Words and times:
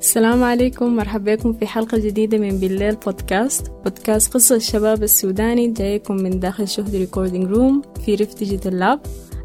السلام 0.00 0.42
عليكم 0.44 0.96
مرحبا 0.96 1.34
بكم 1.34 1.52
في 1.52 1.66
حلقة 1.66 1.98
جديدة 1.98 2.38
من 2.38 2.58
بالليل 2.58 2.96
بودكاست 2.96 3.70
بودكاست 3.84 4.34
قصة 4.34 4.56
الشباب 4.56 5.02
السوداني 5.02 5.68
جايكم 5.68 6.16
من 6.16 6.40
داخل 6.40 6.68
شهد 6.68 6.96
ريكوردينج 6.96 7.46
روم 7.46 7.82
في 8.06 8.14
ريف 8.14 8.34
ديجيتال 8.34 8.78
لاب 8.78 9.00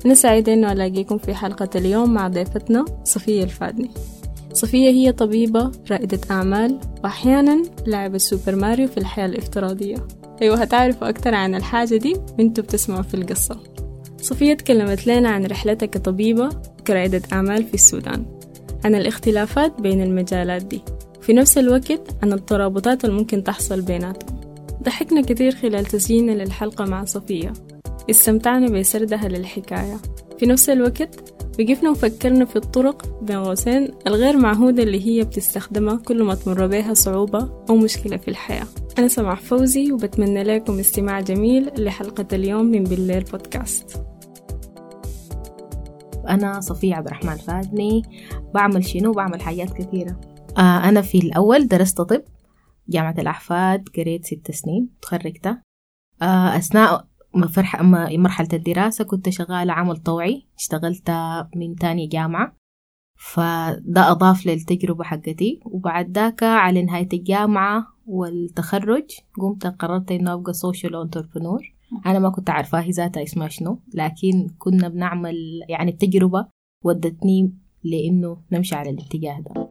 أنا 0.05 0.13
سعيدة 0.13 0.53
إنه 0.53 0.71
ألاقيكم 0.71 1.17
في 1.17 1.33
حلقة 1.33 1.69
اليوم 1.75 2.13
مع 2.13 2.27
ضيفتنا 2.27 2.85
صفية 3.03 3.43
الفادني. 3.43 3.91
صفية 4.53 4.89
هي 4.89 5.11
طبيبة 5.11 5.71
رائدة 5.91 6.19
أعمال 6.31 6.79
وأحيانا 7.03 7.63
لاعبة 7.85 8.17
سوبر 8.17 8.55
ماريو 8.55 8.87
في 8.87 8.97
الحياة 8.97 9.25
الافتراضية. 9.25 10.07
أيوة 10.41 10.61
هتعرفوا 10.61 11.09
أكتر 11.09 11.35
عن 11.35 11.55
الحاجة 11.55 11.95
دي 11.95 12.15
وانتوا 12.39 12.63
بتسمعوا 12.63 13.01
في 13.01 13.13
القصة. 13.13 13.59
صفية 14.21 14.53
تكلمت 14.53 15.07
لنا 15.07 15.29
عن 15.29 15.45
رحلتها 15.45 15.85
كطبيبة 15.85 16.49
وكرائدة 16.79 17.21
أعمال 17.33 17.63
في 17.63 17.73
السودان. 17.73 18.25
عن 18.85 18.95
الاختلافات 18.95 19.81
بين 19.81 20.01
المجالات 20.01 20.61
دي. 20.61 20.81
في 21.21 21.33
نفس 21.33 21.57
الوقت 21.57 22.01
عن 22.23 22.33
الترابطات 22.33 23.05
اللي 23.05 23.15
ممكن 23.15 23.43
تحصل 23.43 23.81
بيناتهم. 23.81 24.41
ضحكنا 24.83 25.21
كتير 25.21 25.55
خلال 25.55 25.85
تسجيلنا 25.85 26.31
للحلقة 26.31 26.85
مع 26.85 27.05
صفية. 27.05 27.53
استمتعنا 28.09 28.79
بسردها 28.79 29.27
للحكاية. 29.27 29.97
في 30.39 30.45
نفس 30.45 30.69
الوقت 30.69 31.33
وقفنا 31.59 31.89
وفكرنا 31.89 32.45
في 32.45 32.55
الطرق 32.55 33.23
بين 33.23 33.37
قوسين 33.37 33.89
الغير 34.07 34.37
معهودة 34.37 34.83
اللي 34.83 35.07
هي 35.07 35.23
بتستخدمها 35.23 35.95
كل 35.95 36.23
ما 36.23 36.35
تمر 36.35 36.67
بها 36.67 36.93
صعوبة 36.93 37.49
أو 37.69 37.75
مشكلة 37.75 38.17
في 38.17 38.27
الحياة. 38.27 38.67
أنا 38.99 39.07
سمع 39.07 39.35
فوزي 39.35 39.91
وبتمنى 39.91 40.43
لكم 40.43 40.79
استماع 40.79 41.19
جميل 41.19 41.71
لحلقة 41.77 42.25
اليوم 42.33 42.65
من 42.65 42.83
بالليل 42.83 43.23
بودكاست. 43.23 44.01
أنا 46.29 46.59
صفية 46.59 46.95
عبد 46.95 47.07
الرحمن 47.07 47.35
فادني 47.35 48.01
بعمل 48.53 48.85
شنو؟ 48.85 49.11
بعمل 49.11 49.41
حاجات 49.41 49.73
كثيرة. 49.73 50.21
آه 50.57 50.89
أنا 50.89 51.01
في 51.01 51.17
الأول 51.17 51.67
درست 51.67 52.01
طب 52.01 52.23
جامعة 52.89 53.15
الأحفاد 53.19 53.89
قريت 53.97 54.25
ست 54.25 54.51
سنين 54.51 54.89
تخرجت. 55.01 55.47
آه 56.21 56.57
أثناء 56.57 57.07
مرحلة 58.17 58.49
الدراسة 58.53 59.03
كنت 59.03 59.29
شغالة 59.29 59.73
عمل 59.73 59.97
طوعي 59.97 60.47
اشتغلت 60.57 61.11
من 61.55 61.75
تاني 61.75 62.07
جامعة. 62.07 62.55
فده 63.15 64.11
أضاف 64.11 64.45
للتجربة 64.45 65.03
حقتي. 65.03 65.59
وبعد 65.65 66.17
ذاك 66.17 66.43
على 66.43 66.81
نهاية 66.81 67.09
الجامعة 67.13 67.87
والتخرج 68.05 69.05
قمت 69.41 69.67
قررت 69.67 70.11
إنه 70.11 70.33
أبقى 70.33 70.53
social 70.53 70.95
entrepreneur 70.95 71.73
أنا 72.05 72.19
ما 72.19 72.29
كنت 72.29 72.49
عارفة 72.49 72.79
هي 72.79 72.89
ذاتها 72.89 73.23
اسمها 73.23 73.47
شنو 73.47 73.79
لكن 73.93 74.47
كنا 74.57 74.87
بنعمل 74.87 75.35
يعني 75.69 75.91
التجربة 75.91 76.47
ودتني 76.83 77.53
لإنه 77.83 78.37
نمشي 78.51 78.75
على 78.75 78.89
الاتجاه 78.89 79.39
ده. 79.39 79.69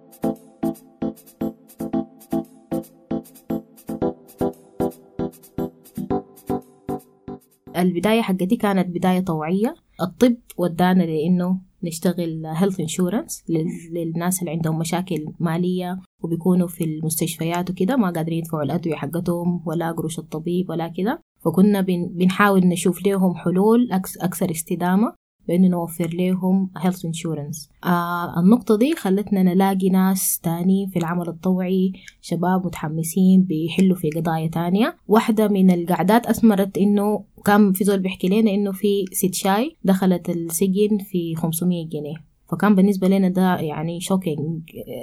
البداية 7.77 8.20
حقتي 8.23 8.56
كانت 8.56 8.89
بداية 8.89 9.20
طوعية. 9.20 9.75
الطب 10.03 10.37
ودانا 10.56 11.03
لأنه 11.03 11.61
نشتغل 11.84 12.47
هيلث 12.47 12.81
انشورنس 12.81 13.45
للناس 13.93 14.41
اللي 14.41 14.50
عندهم 14.50 14.78
مشاكل 14.78 15.27
مالية 15.41 16.00
وبيكونوا 16.23 16.69
في 16.69 16.84
المستشفيات 16.84 17.70
وكده 17.70 17.97
ما 17.97 18.11
قادرين 18.11 18.39
يدفعوا 18.39 18.62
الأدوية 18.62 18.95
حقتهم 18.95 19.62
ولا 19.67 19.93
قروش 19.93 20.19
الطبيب 20.19 20.70
ولا 20.70 20.89
كده. 20.89 21.23
فكنا 21.44 21.80
بنحاول 22.10 22.66
نشوف 22.66 23.06
لهم 23.06 23.34
حلول 23.34 23.88
أكثر 24.20 24.50
استدامة 24.50 25.14
بأنه 25.48 25.68
نوفر 25.68 26.10
لهم 26.14 26.70
health 26.78 27.00
insurance. 27.08 27.84
آه 27.84 28.40
النقطة 28.40 28.76
دي 28.78 28.94
خلتنا 28.96 29.42
نلاقي 29.42 29.88
ناس 29.88 30.38
تاني 30.38 30.88
في 30.92 30.98
العمل 30.98 31.28
الطوعي 31.28 31.92
شباب 32.20 32.66
متحمسين 32.66 33.42
بيحلوا 33.42 33.97
في 33.97 34.10
قضايا 34.10 34.48
تانية. 34.48 34.97
واحدة 35.08 35.48
من 35.48 35.70
القعدات 35.70 36.26
أثمرت 36.26 36.78
إنه 36.78 37.25
كان 37.44 37.72
في 37.72 37.84
زول 37.84 37.98
بيحكي 37.98 38.28
لنا 38.28 38.50
إنه 38.50 38.72
في 38.72 39.04
ست 39.12 39.34
شاي 39.34 39.76
دخلت 39.84 40.31
السجن 40.31 40.98
في 40.98 41.34
500 41.36 41.88
جنيه. 41.88 42.31
فكان 42.52 42.74
بالنسبة 42.74 43.08
لنا 43.08 43.28
ده 43.28 43.56
يعني 43.56 44.00
shocking 44.00 44.60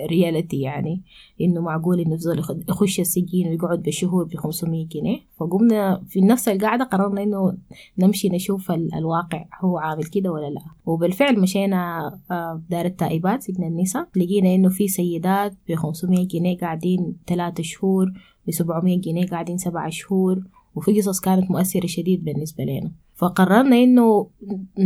reality 0.09 0.59
يعني 0.59 1.01
إنه 1.41 1.61
معقول 1.61 1.99
إنه 1.99 2.15
زول 2.15 2.39
يخش 2.69 2.99
السجين 2.99 3.47
ويقعد 3.47 3.81
بشهور 3.81 4.23
ب 4.23 4.35
500 4.35 4.87
جنيه. 4.87 5.19
فقمنا 5.39 6.03
في 6.07 6.21
نفس 6.21 6.47
القعدة 6.47 6.83
قررنا 6.85 7.23
إنه 7.23 7.57
نمشي 7.97 8.29
نشوف 8.29 8.71
الواقع 8.71 9.45
هو 9.61 9.77
عامل 9.77 10.03
كده 10.03 10.31
ولا 10.31 10.49
لا. 10.49 10.61
وبالفعل 10.85 11.39
مشينا 11.39 12.11
دار 12.69 12.85
التائبات 12.85 13.41
سجن 13.41 13.63
النساء. 13.63 14.07
لقينا 14.15 14.55
إنه 14.55 14.69
في 14.69 14.87
سيدات 14.87 15.53
ب 15.69 15.75
500 15.75 16.27
جنيه 16.27 16.57
قاعدين 16.57 17.15
ثلاثة 17.27 17.63
شهور 17.63 18.11
ب 18.47 18.51
700 18.51 19.01
جنيه 19.01 19.27
قاعدين 19.27 19.57
سبعة 19.57 19.89
شهور. 19.89 20.43
وفي 20.75 21.01
قصص 21.01 21.19
كانت 21.19 21.51
مؤثرة 21.51 21.87
شديد 21.87 22.23
بالنسبة 22.23 22.63
لنا. 22.63 22.91
فقررنا 23.19 23.75
إنه 23.75 24.29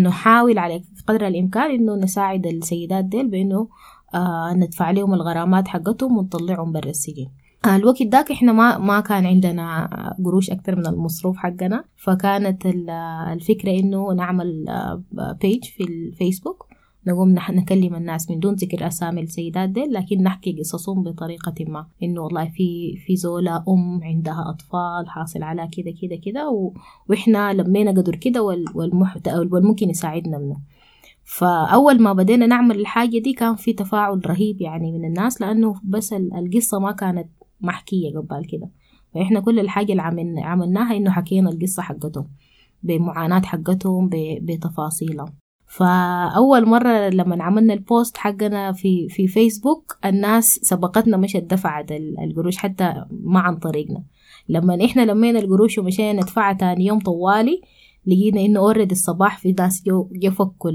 نحاول 0.04 0.58
على 0.58 0.84
قدر 1.08 1.28
الإمكان 1.28 1.72
إنه 1.72 1.96
نساعد 1.96 2.46
السيدات 2.46 3.06
ديل 3.06 3.28
بإنه 3.28 3.68
آه 4.16 4.54
ندفع 4.54 4.92
لهم 4.92 5.14
الغرامات 5.14 5.68
حقتهم 5.68 6.18
ونطلعهم 6.18 6.72
برا 6.72 6.90
السجن. 6.90 7.28
آه 7.66 7.76
الوقت 7.76 8.04
داك 8.04 8.32
إحنا 8.32 8.52
ما 8.54 8.78
ما 8.78 9.00
كان 9.00 9.26
عندنا 9.26 9.90
قروش 10.26 10.50
أكتر 10.50 10.76
من 10.76 10.88
المصروف 10.88 11.38
حقنا 11.38 11.84
فكانت 11.98 12.66
الفكرة 13.34 13.72
إنه 13.72 14.14
نعمل 14.14 14.66
بيج 15.42 15.64
في 15.64 15.84
الفيسبوك 15.84 16.66
نقوم 17.08 17.36
نكلم 17.50 17.96
الناس 17.96 18.32
من 18.32 18.40
دون 18.40 18.54
ذكر 18.54 18.88
أسامي 18.88 19.22
السيدات 19.22 19.70
دي 19.70 19.84
لكن 19.84 20.24
نحكي 20.24 20.58
قصصهم 20.60 21.04
بطريقة 21.04 21.56
ما. 21.68 21.88
إنه 22.04 22.22
والله 22.22 22.46
في 22.50 22.98
في 23.06 23.16
زولة 23.16 23.58
أم 23.68 24.04
عندها 24.04 24.50
أطفال 24.50 25.10
حاصل 25.10 25.44
على 25.44 25.70
كده 25.72 25.94
كده 26.02 26.16
كده 26.26 26.50
و... 26.50 26.74
وإحنا 27.10 27.54
لمينا 27.54 27.92
قدر 27.92 28.16
كده 28.16 28.44
وال... 28.44 28.66
والمحت... 28.76 29.28
والممكن 29.28 29.90
يساعدنا 29.90 30.38
منه. 30.38 30.58
فأول 31.24 32.02
ما 32.02 32.14
بدينا 32.14 32.46
نعمل 32.48 32.80
الحاجة 32.80 33.20
دي 33.20 33.34
كان 33.34 33.56
في 33.56 33.74
تفاعل 33.74 34.22
رهيب 34.26 34.62
يعني 34.62 34.92
من 34.92 35.06
الناس 35.06 35.42
لأنه 35.42 35.76
بس 35.84 36.14
القصة 36.14 36.80
ما 36.80 36.92
كانت 36.92 37.28
محكية 37.62 38.18
قبل 38.18 38.46
كده 38.46 38.70
فإحنا 39.14 39.40
كل 39.40 39.60
الحاجة 39.60 39.92
اللي 39.92 40.02
عملنا 40.02 40.46
عملناها 40.46 40.98
إنه 40.98 41.12
حكينا 41.12 41.50
القصة 41.50 41.84
حقتهم 41.84 42.28
بمعاناة 42.84 43.42
حقتهم 43.42 44.10
بتفاصيلها 44.42 45.34
فأول 45.78 46.66
مرة 46.66 47.10
لما 47.10 47.44
عملنا 47.44 47.74
البوست 47.74 48.18
حقنا 48.18 48.72
في 48.72 49.10
في 49.10 49.28
فيسبوك 49.28 49.98
الناس 50.06 50.60
سبقتنا 50.64 51.18
مشت 51.18 51.38
دفعت 51.44 51.92
القروش 51.92 52.58
حتى 52.58 53.06
ما 53.12 53.40
عن 53.40 53.56
طريقنا. 53.56 54.04
لما 54.50 54.86
إحنا 54.86 55.02
لمينا 55.02 55.40
القروش 55.40 55.78
ومشينا 55.78 56.14
ندفعها 56.22 56.54
تاني 56.54 56.86
يوم 56.86 57.00
طوالي 57.00 57.62
لقينا 58.08 58.42
إنه 58.42 58.60
already 58.60 58.92
الصباح 58.96 59.38
في 59.38 59.52
ناس 59.52 59.84
جو 59.86 60.10
فكوا 60.32 60.72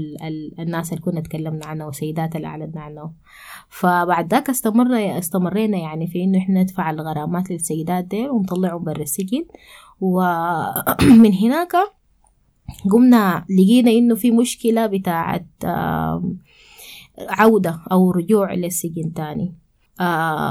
الناس 0.59 0.93
اللي 0.93 1.01
كنا 1.01 1.21
تكلمنا 1.21 1.65
عنها 1.65 1.85
والسيدات 1.85 2.35
اللي 2.35 2.47
اعلنا 2.47 2.81
عنهم 2.81 3.13
فبعد 3.69 4.31
ذاك 4.33 4.49
استمر 4.49 5.17
استمرينا 5.17 5.77
يعني 5.77 6.07
في 6.07 6.23
إنه 6.23 6.37
إحنا 6.37 6.61
ندفع 6.61 6.89
الغرامات 6.89 7.51
للسيدات 7.51 8.05
دي 8.05 8.29
ونطلعهم 8.29 8.83
برا 8.83 9.01
السجن 9.01 9.45
ومن 10.01 11.33
هناك 11.33 11.71
قمنا 12.91 13.45
لقينا 13.49 13.91
إنه 13.91 14.15
في 14.15 14.31
مشكلة 14.31 14.87
بتاعت 14.87 15.47
عودة 17.19 17.79
أو 17.91 18.11
رجوع 18.11 18.53
للسجن 18.53 19.13
تاني. 19.13 19.53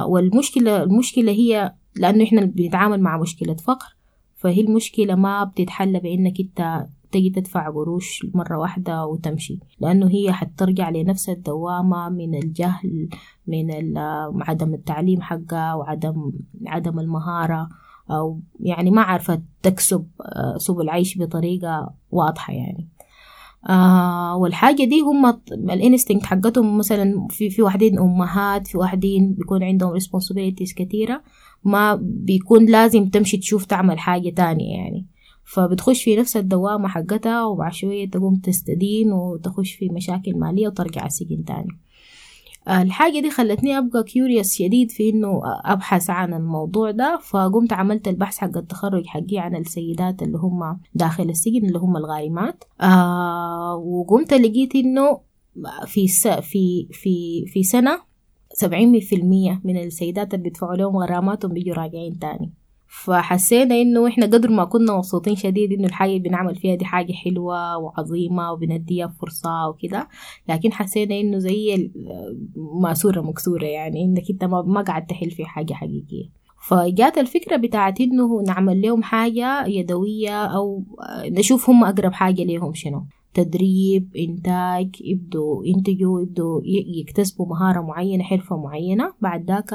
والمشكلة 0.07 0.83
المشكلة 0.83 1.33
هي 1.33 1.75
لأنه 1.97 2.25
إحنا 2.25 2.45
بنتعامل 2.45 3.01
مع 3.01 3.19
مشكلة 3.19 3.55
فقر 3.55 3.97
فهي 4.37 4.61
المشكلة 4.61 5.15
ما 5.15 5.45
بتتحل 5.45 6.01
بإنك 6.01 6.41
إنت 6.41 6.87
تجي 7.13 7.31
تدفع 7.31 7.71
قروش 7.71 8.27
مرة 8.35 8.59
واحدة 8.59 9.07
وتمشي 9.07 9.59
لأنه 9.81 10.11
هي 10.11 10.33
حترجع 10.33 10.91
لنفس 10.91 11.29
الدوامة 11.29 12.09
من 12.09 12.35
الجهل 12.35 13.09
من 13.47 13.99
عدم 14.43 14.75
التعليم 14.75 15.23
حقها 15.23 15.75
وعدم 15.75 16.33
عدم 16.67 16.99
المهارة. 17.01 17.69
أو 18.11 18.41
يعني 18.61 18.91
ما 18.91 19.03
عارفة 19.03 19.43
تكسب 19.63 20.07
سبل 20.57 20.81
العيش 20.81 21.19
بطريقة 21.19 21.91
واضحة 22.11 22.53
يعني. 22.53 22.89
آه 23.69 24.37
والحاجة 24.37 24.85
دي 24.85 25.01
هم 25.01 25.41
الانستنكت 25.53 26.27
حقتهم 26.27 26.79
مثلا 26.79 27.27
في 27.31 27.51
في 27.51 27.63
واحدين 27.63 27.99
أمهات 27.99 28.67
في 28.67 28.79
واحدين 28.79 29.33
بيكون 29.33 29.63
عندهم 29.63 29.99
responsibilities 29.99 30.75
كتيرة 30.75 31.23
ما 31.65 31.95
بيكون 32.03 32.67
لازم 32.67 33.09
تمشي 33.09 33.37
تشوف 33.37 33.65
تعمل 33.65 33.99
حاجة 33.99 34.31
تانية 34.31 34.77
يعني. 34.77 35.07
فبتخش 35.45 36.03
في 36.03 36.17
نفس 36.17 36.37
الدوامة 36.37 36.89
حقتها 36.89 37.45
وبعد 37.45 37.73
شوية 37.73 38.11
تقوم 38.11 38.37
تستدين 38.37 39.13
وتخش 39.13 39.73
في 39.73 39.89
مشاكل 39.89 40.39
مالية 40.39 40.69
وترجع 40.69 41.07
السجن 41.07 41.45
تاني. 41.45 41.79
الحاجة 42.69 43.21
دي 43.21 43.31
خلتني 43.31 43.79
أبقى 43.79 44.03
كيوريوس 44.05 44.55
شديد 44.55 44.91
في 44.91 45.11
إنه 45.11 45.41
أبحث 45.65 46.11
عن 46.11 46.35
الموضوع 46.35 46.91
ده 46.91 47.19
فقمت 47.23 47.73
عملت 47.73 48.09
البحث 48.09 48.39
حق 48.39 48.57
التخرج 48.57 49.07
حقي 49.07 49.39
عن 49.39 49.57
السيدات 49.57 50.23
اللي 50.23 50.39
هم 50.39 50.81
داخل 50.95 51.31
السجن 51.31 51.67
اللي 51.67 51.79
هم 51.79 51.97
الغارمات 51.97 52.65
آه 52.81 53.77
وقمت 53.77 54.35
لقيت 54.35 54.75
إنه 54.77 55.21
في. 55.87 56.09
في 56.43 56.89
في 56.93 57.45
في 57.47 57.63
سنة 57.63 58.01
سبعين 58.53 59.01
في 59.01 59.17
المية 59.17 59.61
من 59.65 59.77
السيدات 59.77 60.35
اللي 60.35 60.43
بيدفعوا 60.45 60.75
لهم 60.77 60.97
غراماتهم 60.97 61.53
بيجوا 61.53 61.75
راجعين 61.75 62.19
تاني 62.19 62.53
فحسينا 62.89 63.75
إنه 63.75 64.09
إحنا 64.09 64.27
قدر 64.27 64.51
ما 64.51 64.65
كنا 64.65 64.97
مبسوطين 64.97 65.37
شديد 65.37 65.73
إنه 65.73 65.87
الحاجة 65.87 66.11
اللي 66.11 66.29
بنعمل 66.29 66.57
فيها 66.57 66.75
دي 66.75 66.85
حاجة 66.85 67.13
حلوة 67.13 67.77
وعظيمة 67.79 68.53
وبنديها 68.53 69.09
فرصة 69.21 69.69
وكده. 69.69 70.09
لكن 70.49 70.73
حسينا 70.73 71.21
إنه 71.21 71.39
زي 71.39 71.91
مأسورة 72.57 73.21
مكسورة 73.21 73.65
يعني 73.65 74.05
إنك 74.05 74.31
أنت 74.31 74.45
ما 74.45 74.83
قاعد 74.83 75.07
تحل 75.07 75.31
في 75.31 75.45
حاجة 75.45 75.73
حقيقية. 75.73 76.29
فجات 76.69 77.19
الفكرة 77.19 77.57
بتاعت 77.57 78.01
إنه 78.01 78.43
نعمل 78.47 78.81
لهم 78.83 79.03
حاجة 79.03 79.67
يدوية 79.67 80.45
أو 80.47 80.83
نشوف 81.25 81.71
هم 81.71 81.85
أقرب 81.85 82.13
حاجة 82.13 82.43
ليهم 82.43 82.75
شنو. 82.75 83.05
تدريب 83.35 84.17
إنتاج 84.17 84.97
يبدوا 85.01 85.67
ينتجوا 85.67 86.21
يبدوا 86.21 86.61
يكتسبوا 87.01 87.47
مهارة 87.47 87.81
معينة 87.81 88.25
حرفة 88.25 88.57
معينة. 88.57 89.13
بعد 89.21 89.51
ذاك 89.51 89.73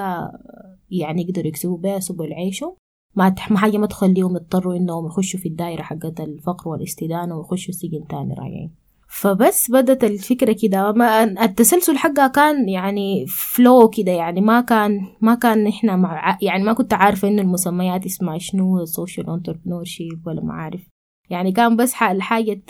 يعني 0.91 1.21
يقدروا 1.21 1.47
يكسبوا 1.47 1.77
بها 1.77 1.99
سبل 1.99 2.33
عيشهم. 2.33 2.73
ما 3.15 3.35
حاجة 3.37 3.77
ما 3.77 3.87
تخليهم 3.87 4.35
يضطروا 4.35 4.75
إنهم 4.75 5.05
يخشوا 5.05 5.39
في 5.39 5.49
الدائرة 5.49 5.81
حقت 5.81 6.19
الفقر 6.19 6.69
والاستدانة 6.69 7.37
ويخشوا 7.37 7.69
السجن 7.69 8.07
تاني 8.09 8.33
راجعين 8.33 8.83
فبس 9.07 9.71
بدت 9.71 10.03
الفكرة 10.03 10.55
كده. 10.61 10.91
ما 10.91 11.23
التسلسل 11.23 11.97
حقها 11.97 12.27
كان 12.27 12.69
يعني 12.69 13.25
فلو 13.27 13.89
كده 13.89 14.11
يعني 14.11 14.41
ما 14.41 14.61
كان 14.61 15.07
ما 15.21 15.35
كان 15.35 15.67
إحنا 15.67 15.95
مع 15.95 16.37
يعني 16.41 16.63
ما 16.63 16.73
كنت 16.73 16.93
عارفة 16.93 17.27
إنه 17.27 17.41
المسميات 17.41 18.05
اسمها 18.05 18.37
شنو 18.37 18.81
ال 18.81 18.88
social 18.88 19.29
entrepreneur 19.29 19.83
ولا 20.25 20.41
ما 20.41 20.53
عارف 20.53 20.92
يعني 21.29 21.51
كان 21.51 21.75
بس 21.75 21.93
الحاجة 22.01 22.61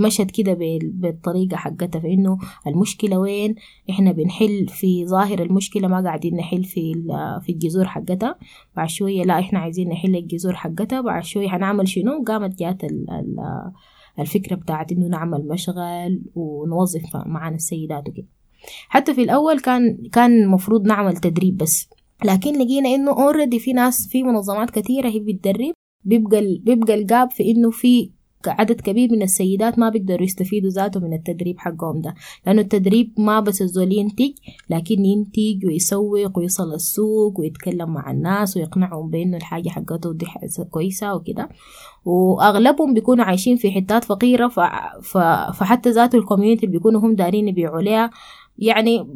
مشت 0.00 0.30
كده 0.30 0.56
بالطريقة 0.82 1.56
حقتها 1.56 2.00
فإنه 2.00 2.38
المشكلة 2.66 3.18
وين؟ 3.18 3.54
إحنا 3.90 4.12
بنحل 4.12 4.66
في 4.68 5.06
ظاهر 5.06 5.42
المشكلة 5.42 5.88
ما 5.88 6.04
قاعدين 6.04 6.36
نحل 6.36 6.64
في 6.64 6.92
في 7.42 7.52
الجذور 7.52 7.84
حقتها. 7.84 8.38
بعد 8.76 8.88
شوية 8.88 9.22
لا 9.22 9.38
إحنا 9.38 9.58
عايزين 9.58 9.88
نحل 9.88 10.16
الجذور 10.16 10.54
حقتها. 10.54 11.00
بعد 11.00 11.24
شوية 11.24 11.56
هنعمل 11.56 11.88
شنو؟ 11.88 12.24
قامت 12.24 12.58
جات 12.58 12.84
ال 12.84 13.10
ال 13.10 13.36
الفكرة 14.18 14.54
بتاعت 14.56 14.92
إنه 14.92 15.06
نعمل 15.06 15.48
مشغل 15.48 16.22
ونوظف 16.34 17.16
معانا 17.26 17.56
السيدات 17.56 18.08
وكده. 18.08 18.26
حتى 18.88 19.14
في 19.14 19.22
الأول 19.22 19.60
كان 19.60 19.98
كان 20.12 20.42
المفروض 20.42 20.86
نعمل 20.86 21.16
تدريب 21.16 21.56
بس. 21.56 21.90
لكن 22.24 22.58
لقينا 22.58 22.88
إنه 22.88 23.10
اوريدي 23.10 23.58
في 23.58 23.72
ناس 23.72 24.08
في 24.08 24.22
منظمات 24.22 24.70
كثيرة 24.70 25.08
هي 25.08 25.20
بتدرب. 25.20 25.72
بيبقى 26.04 26.58
بيبقى 26.62 26.94
ال 26.94 27.03
gap 27.03 27.30
في 27.30 27.50
إنه 27.50 27.70
في 27.70 28.10
عدد 28.46 28.80
كبير 28.80 29.12
من 29.12 29.22
السيدات 29.22 29.78
ما 29.78 29.88
بيقدروا 29.88 30.22
يستفيدوا 30.22 30.70
ذاته 30.70 31.00
من 31.00 31.12
التدريب 31.12 31.58
حقهم 31.58 32.00
ده. 32.00 32.14
لأنه 32.46 32.60
التدريب 32.60 33.12
ما 33.18 33.40
بس 33.40 33.62
الزول 33.62 33.92
ينتج 33.92 34.30
لكن 34.70 35.04
ينتج 35.04 35.66
ويسوق 35.66 36.38
ويصل 36.38 36.74
السوق 36.74 37.40
ويتكلم 37.40 37.90
مع 37.94 38.10
الناس 38.10 38.56
ويقنعهم 38.56 39.10
بأنه 39.10 39.36
الحاجة 39.36 39.68
حقته 39.68 40.12
دي 40.12 40.26
كويسة 40.70 41.14
وكده. 41.14 41.48
وأغلبهم 42.04 42.94
بيكونوا 42.94 43.24
عايشين 43.24 43.56
في 43.56 43.70
حتات 43.70 44.04
فقيرة 44.04 44.48
ف... 44.48 44.60
ف... 45.02 45.18
فحتى 45.58 45.90
ذاته 45.90 46.16
ال 46.18 46.23
community 46.23 46.66
اللي 46.66 46.78
بيكونوا 46.78 47.00
هم 47.00 47.14
دارين 47.14 47.48
يبيعوا 47.48 47.80
لها 47.82 48.10
يعني 48.58 49.06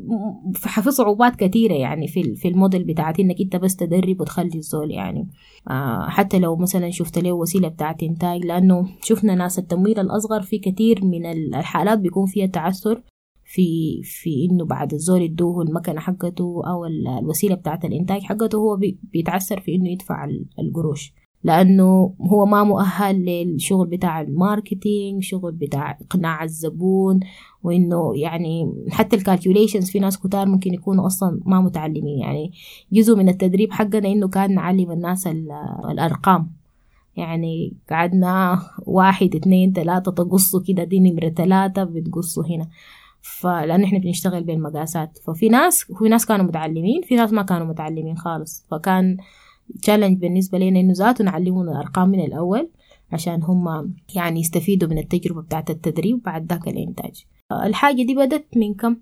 في 0.55 0.91
صعوبات 0.91 1.37
كثيرة 1.37 1.75
يعني 1.75 2.09
في 2.09 2.35
في 2.35 2.49
الموديل 2.49 2.85
بتاعت 2.85 3.21
إنك 3.21 3.41
أنت 3.41 3.56
بس 3.56 3.77
تدرب 3.77 4.21
وتخلي 4.21 4.55
الزول 4.55 4.91
يعني. 4.91 5.29
آه 5.71 6.06
حتى 6.09 6.39
لو 6.39 6.56
مثلا 6.56 6.91
شفت 6.91 7.19
له 7.19 7.33
وسيلة 7.33 7.69
بتاعت 7.69 8.03
إنتاج 8.03 8.44
لأنه 8.44 8.89
شفنا 9.03 9.35
ناس 9.35 9.59
التمويل 9.59 9.99
الأصغر 9.99 10.43
في 10.43 10.59
كثير 10.59 11.05
من 11.05 11.27
الحالات 11.27 11.99
بيكون 11.99 12.27
فيها 12.27 12.47
تعثر 12.47 13.03
في 13.44 14.00
في 14.03 14.49
إنه 14.50 14.65
بعد 14.65 14.93
الزول 14.93 15.23
يدوه 15.23 15.62
المكنة 15.62 16.00
حقته 16.00 16.62
أو 16.67 16.85
الوسيلة 16.85 17.55
بتاعت 17.55 17.85
الإنتاج 17.85 18.23
حقته 18.23 18.59
هو 18.59 18.79
بيتعثر 19.03 19.61
في 19.61 19.75
إنه 19.75 19.91
يدفع 19.91 20.29
القروش. 20.59 21.15
لأنه 21.44 22.15
هو 22.21 22.47
ما 22.47 22.65
مؤهل 22.65 23.25
للشغل 23.25 23.87
بتاع 23.87 24.21
ال 24.21 24.31
marketing 24.31 25.23
شغل 25.23 25.53
بتاع 25.53 25.99
إقناع 26.00 26.44
الزبون 26.44 27.21
وإنه 27.62 28.12
يعني 28.17 28.75
حتى 28.91 29.17
ال 29.17 29.22
calculations 29.22 29.91
في 29.91 29.99
ناس 29.99 30.19
كتار 30.19 30.47
ممكن 30.47 30.75
يكونوا 30.75 31.06
أصلا 31.06 31.41
ما 31.44 31.61
متعلمين. 31.61 32.19
يعني 32.19 32.53
جزء 32.93 33.17
من 33.17 33.29
التدريب 33.29 33.73
حقنا 33.73 34.09
إنه 34.09 34.29
كان 34.29 34.55
نعلم 34.55 34.91
الناس 34.91 35.26
الأرقام. 35.91 36.53
يعني 37.17 37.73
قعدنا 37.91 38.62
واحد 38.87 39.35
اتنين 39.35 39.73
تلاتة 39.73 40.12
تقصوا 40.12 40.61
كده 40.69 40.85
دي 40.85 41.00
نمرة 41.00 41.29
تلاتة 41.29 41.85
بتقصوا 41.85 42.44
هنا. 42.47 42.69
فلأن 43.20 43.85
إحنا 43.85 43.99
بنشتغل 43.99 44.44
بالمقاسات 44.44 45.19
ففي 45.26 45.49
ناس 45.49 45.85
في 45.99 46.08
ناس 46.08 46.26
كانوا 46.26 46.44
متعلمين 46.44 47.03
في 47.03 47.15
ناس 47.15 47.32
ما 47.32 47.43
كانوا 47.43 47.67
متعلمين 47.67 48.17
خالص. 48.17 48.67
فكان 48.70 49.17
تشالنج 49.82 50.19
بالنسبة 50.19 50.58
لنا 50.58 50.81
إنه 50.81 50.93
ذاته 50.93 51.25
نعلمهم 51.25 51.69
الأرقام 51.69 52.08
من 52.08 52.20
الأول. 52.20 52.69
عشان 53.12 53.43
هم 53.43 53.94
يعني 54.14 54.41
يستفيدوا 54.41 54.88
من 54.88 54.99
التجربة 54.99 55.43
بتاعة 55.43 55.64
التدريب 55.70 56.23
بعد 56.23 56.53
ذاك 56.53 56.69
الإنتاج. 56.69 57.25
الحاجة 57.53 58.03
دي 58.03 58.14
بدت 58.14 58.47
من 58.56 58.75
كم؟ 58.75 58.97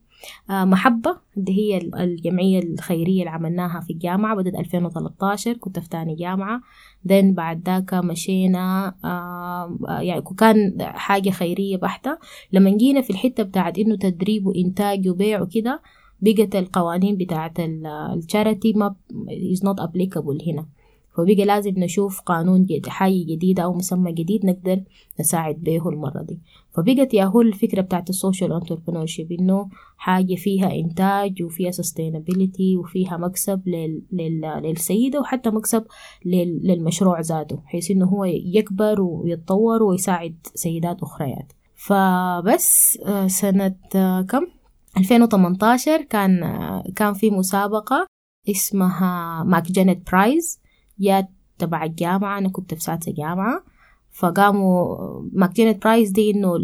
آه 0.50 0.64
محبة 0.64 1.16
اللي 1.36 1.52
هي 1.58 1.78
الجمعية 1.78 2.62
الخيرية 2.62 3.20
اللي 3.20 3.30
عملناها 3.30 3.80
في 3.80 3.92
الجامعة 3.92 4.36
بدت 4.36 4.54
2013 4.54 5.56
كنت 5.56 5.78
في 5.78 5.88
تاني 5.88 6.14
جامعة. 6.14 6.60
Then 7.08 7.24
بعد 7.34 7.62
ذاك 7.66 7.94
مشينا 7.94 8.94
آه 9.04 9.78
يعني 10.00 10.22
كان 10.38 10.76
حاجة 10.80 11.30
خيرية 11.30 11.76
بحتة. 11.76 12.18
لما 12.52 12.70
جينا 12.76 13.00
في 13.00 13.10
الحتة 13.10 13.42
بتاعت 13.42 13.78
إنه 13.78 13.96
تدريب 13.96 14.46
وإنتاج 14.46 15.08
وبيع 15.08 15.42
وكده 15.42 15.82
بقت 16.20 16.56
القوانين 16.56 17.16
بتاعت 17.16 17.52
الشاريتي 17.60 18.72
ما 18.72 18.94
is 19.54 19.58
not 19.60 19.82
applicable 19.84 20.48
هنا. 20.48 20.66
فبقى 21.16 21.34
لازم 21.44 21.74
نشوف 21.76 22.20
قانون 22.20 22.62
جديد 22.62 22.86
حاجة 22.88 23.24
جديدة 23.28 23.62
أو 23.62 23.74
مسمى 23.74 24.12
جديد 24.12 24.46
نقدر 24.46 24.80
نساعد 25.20 25.54
به 25.54 25.88
المرة 25.88 26.22
دي. 26.22 26.38
فبقت 26.74 27.14
ياهو 27.14 27.40
الفكرة 27.40 27.80
بتاعت 27.80 28.10
ال 28.10 28.16
social 28.16 28.52
entrepreneurship 28.52 29.32
إنه 29.32 29.68
حاجة 29.96 30.34
فيها 30.34 30.74
إنتاج 30.74 31.42
وفيها 31.42 31.70
sustainability 31.70 32.76
وفيها 32.78 33.16
مكسب 33.16 33.68
لل... 33.68 34.02
لل... 34.12 34.40
للسيدة 34.62 35.20
وحتى 35.20 35.50
مكسب 35.50 35.84
لل... 36.24 36.60
للمشروع 36.64 37.20
ذاته 37.20 37.56
بحيث 37.56 37.90
إنه 37.90 38.06
هو 38.06 38.24
يكبر 38.24 39.00
ويتطور 39.00 39.82
ويساعد 39.82 40.36
سيدات 40.54 41.02
أخريات. 41.02 41.52
فبس 41.74 42.98
سنة 43.26 43.74
كم؟ 44.28 44.46
2018 44.96 46.02
كان 46.02 46.40
كان 46.96 47.12
في 47.14 47.30
مسابقة 47.30 48.06
اسمها 48.50 49.44
MacJannet 49.44 50.10
Prize. 50.10 50.59
جات 51.00 51.28
تبع 51.58 51.84
الجامعة 51.84 52.38
أنا 52.38 52.48
كنت 52.48 52.74
في 52.74 52.80
سادسة 52.80 53.12
جامعة. 53.12 53.64
فقاموا 54.12 54.96
MacJannet 55.32 55.82
Prize 55.84 56.10
دي 56.10 56.30
إنه 56.30 56.56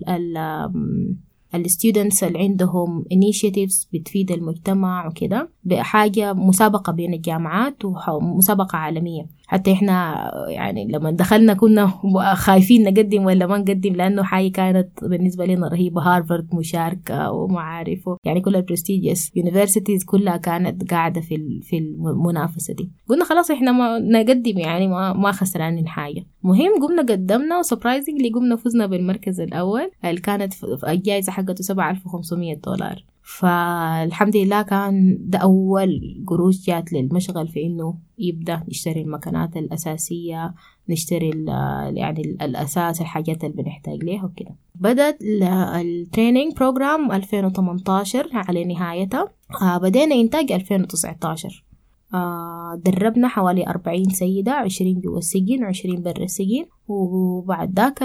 ال 1.54 1.62
students 1.62 2.24
اللي 2.24 2.38
عندهم 2.38 3.04
initiatives 3.04 3.86
بتفيد 3.92 4.32
المجتمع 4.32 5.06
وكده 5.06 5.48
بحاجة 5.64 6.32
مسابقة 6.32 6.92
بين 6.92 7.14
الجامعات 7.14 7.84
ومسابقة 8.08 8.76
عالمية. 8.76 9.26
حتى 9.46 9.72
إحنا 9.72 10.30
يعني 10.48 10.88
لما 10.88 11.10
دخلنا 11.10 11.54
كنا 11.54 11.92
خايفين 12.34 12.82
نقدم 12.84 13.24
ولا 13.24 13.46
ما 13.46 13.58
نقدم 13.58 13.92
لأنه 13.92 14.22
حاجة 14.22 14.48
كانت 14.48 15.04
بالنسبة 15.04 15.46
لنا 15.46 15.68
رهيبة. 15.68 16.02
هارفارد 16.02 16.54
مشاركة 16.54 17.30
ومعارف 17.30 18.10
يعني 18.24 18.40
كل 18.40 18.56
ال 18.56 18.63
prestigious 18.63 19.36
universities 19.36 20.04
كلها 20.04 20.36
كانت 20.36 20.90
قاعدة 20.90 21.20
في 21.20 21.60
في 21.62 21.78
المنافسة 21.78 22.74
دي. 22.74 22.90
قلنا 23.08 23.24
خلاص 23.24 23.50
إحنا 23.50 23.72
ما 23.72 23.98
نقدم 23.98 24.58
يعني 24.58 24.88
ما 24.88 25.12
ما 25.12 25.32
خسرانين 25.32 25.88
حاجة. 25.88 26.26
مهم 26.42 26.82
قمنا 26.82 27.02
قدمنا 27.02 27.58
و 27.58 27.64
surprisingly 27.64 28.30
قمنا 28.30 28.56
فزنا 28.56 28.86
بالمركز 28.86 29.40
الأول 29.40 29.90
اللي 30.04 30.20
كانت 30.20 30.52
الجائزة 30.88 31.32
حقته 31.32 31.62
7500 31.62 32.56
دولار. 32.56 33.04
فالحمد 33.26 34.36
لله 34.36 34.62
كان 34.62 35.18
ده 35.20 35.38
أول 35.38 36.22
قروش 36.26 36.66
جات 36.66 36.92
للمشغل 36.92 37.48
في 37.48 37.62
إنه 37.66 37.98
يبدأ 38.18 38.62
نشتري 38.68 39.00
المكانات 39.02 39.56
الأساسية 39.56 40.54
نشتري 40.88 41.30
يعني 41.94 42.20
الأساس 42.42 43.00
الحاجات 43.00 43.44
اللي 43.44 43.62
بنحتاج 43.62 44.04
ليها 44.04 44.24
وكده. 44.24 44.54
بدأت 44.74 45.18
ال 45.22 45.37
training 45.37 46.54
program 46.56 47.12
2018 47.12 48.28
على 48.32 48.64
نهايتها 48.64 49.28
آه 49.62 49.78
بدينا 49.78 50.14
إنتاج 50.14 50.52
2019 50.52 51.64
آه 52.14 52.80
دربنا 52.84 53.28
حوالي 53.28 53.66
أربعين 53.66 54.08
سيدة 54.10 54.52
عشرين 54.52 55.00
جوا 55.00 55.18
السجن 55.18 55.64
وعشرين 55.64 56.02
برا 56.02 56.24
السجن. 56.24 56.64
وبعد 56.88 57.76
ذاك 57.76 58.02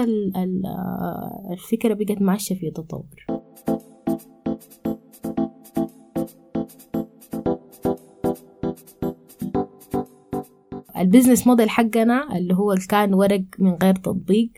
الفكرة 1.52 1.94
بقت 1.94 2.22
ماشية 2.22 2.54
في 2.54 2.70
تطور. 2.70 3.41
البزنس 11.02 11.46
موديل 11.46 11.70
حقنا 11.70 12.36
اللي 12.36 12.54
هو 12.54 12.74
كان 12.88 13.14
ورق 13.14 13.42
من 13.58 13.76
غير 13.82 13.94
تطبيق 13.94 14.50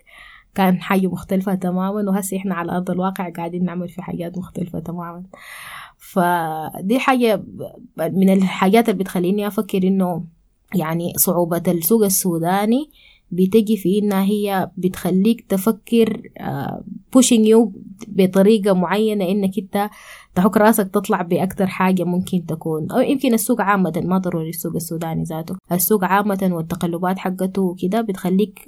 كان 0.55 0.81
حاجة 0.81 1.07
مختلفة 1.07 1.55
تماما 1.55 2.11
وهسه 2.11 2.37
إحنا 2.37 2.55
على 2.55 2.73
أرض 2.73 2.91
الواقع 2.91 3.31
قاعدين 3.31 3.65
نعمل 3.65 3.89
في 3.89 4.03
حاجات 4.03 4.39
مختلفة 4.39 4.79
تماما. 4.79 5.23
فدي 5.99 6.99
حاجة 6.99 7.45
من 7.99 8.31
الحاجات 8.33 8.89
اللي 8.89 9.03
بتخليني 9.03 9.47
أفكر 9.47 9.83
إنه 9.83 10.25
يعني 10.75 11.13
صعوبة 11.17 11.63
السوق 11.69 12.05
السوداني 12.05 12.91
بتجي 13.31 13.77
في 13.77 13.99
إنها 13.99 14.23
هي 14.23 14.71
بتخليك 14.77 15.41
تفكر 15.49 16.23
pushing 17.13 17.47
you 17.47 17.73
بطريقة 18.09 18.73
معينة 18.73 19.25
إنك 19.29 19.59
أنت 19.59 19.91
تحك 20.35 20.57
راسك 20.57 20.89
تطلع 20.89 21.23
بأكتر 21.23 21.67
حاجة 21.67 22.05
ممكن 22.05 22.47
تكون. 22.47 22.91
أو 22.91 23.01
يمكن 23.01 23.35
السوق 23.35 23.61
عامة 23.61 24.03
ما 24.05 24.19
ضروري 24.19 24.49
السوق 24.49 24.75
السوداني 24.75 25.23
ذاته. 25.23 25.57
السوق 25.73 26.05
عامة 26.05 26.51
والتقلبات 26.53 27.19
حقته 27.19 27.63
وكده 27.63 28.01
بتخليك 28.01 28.61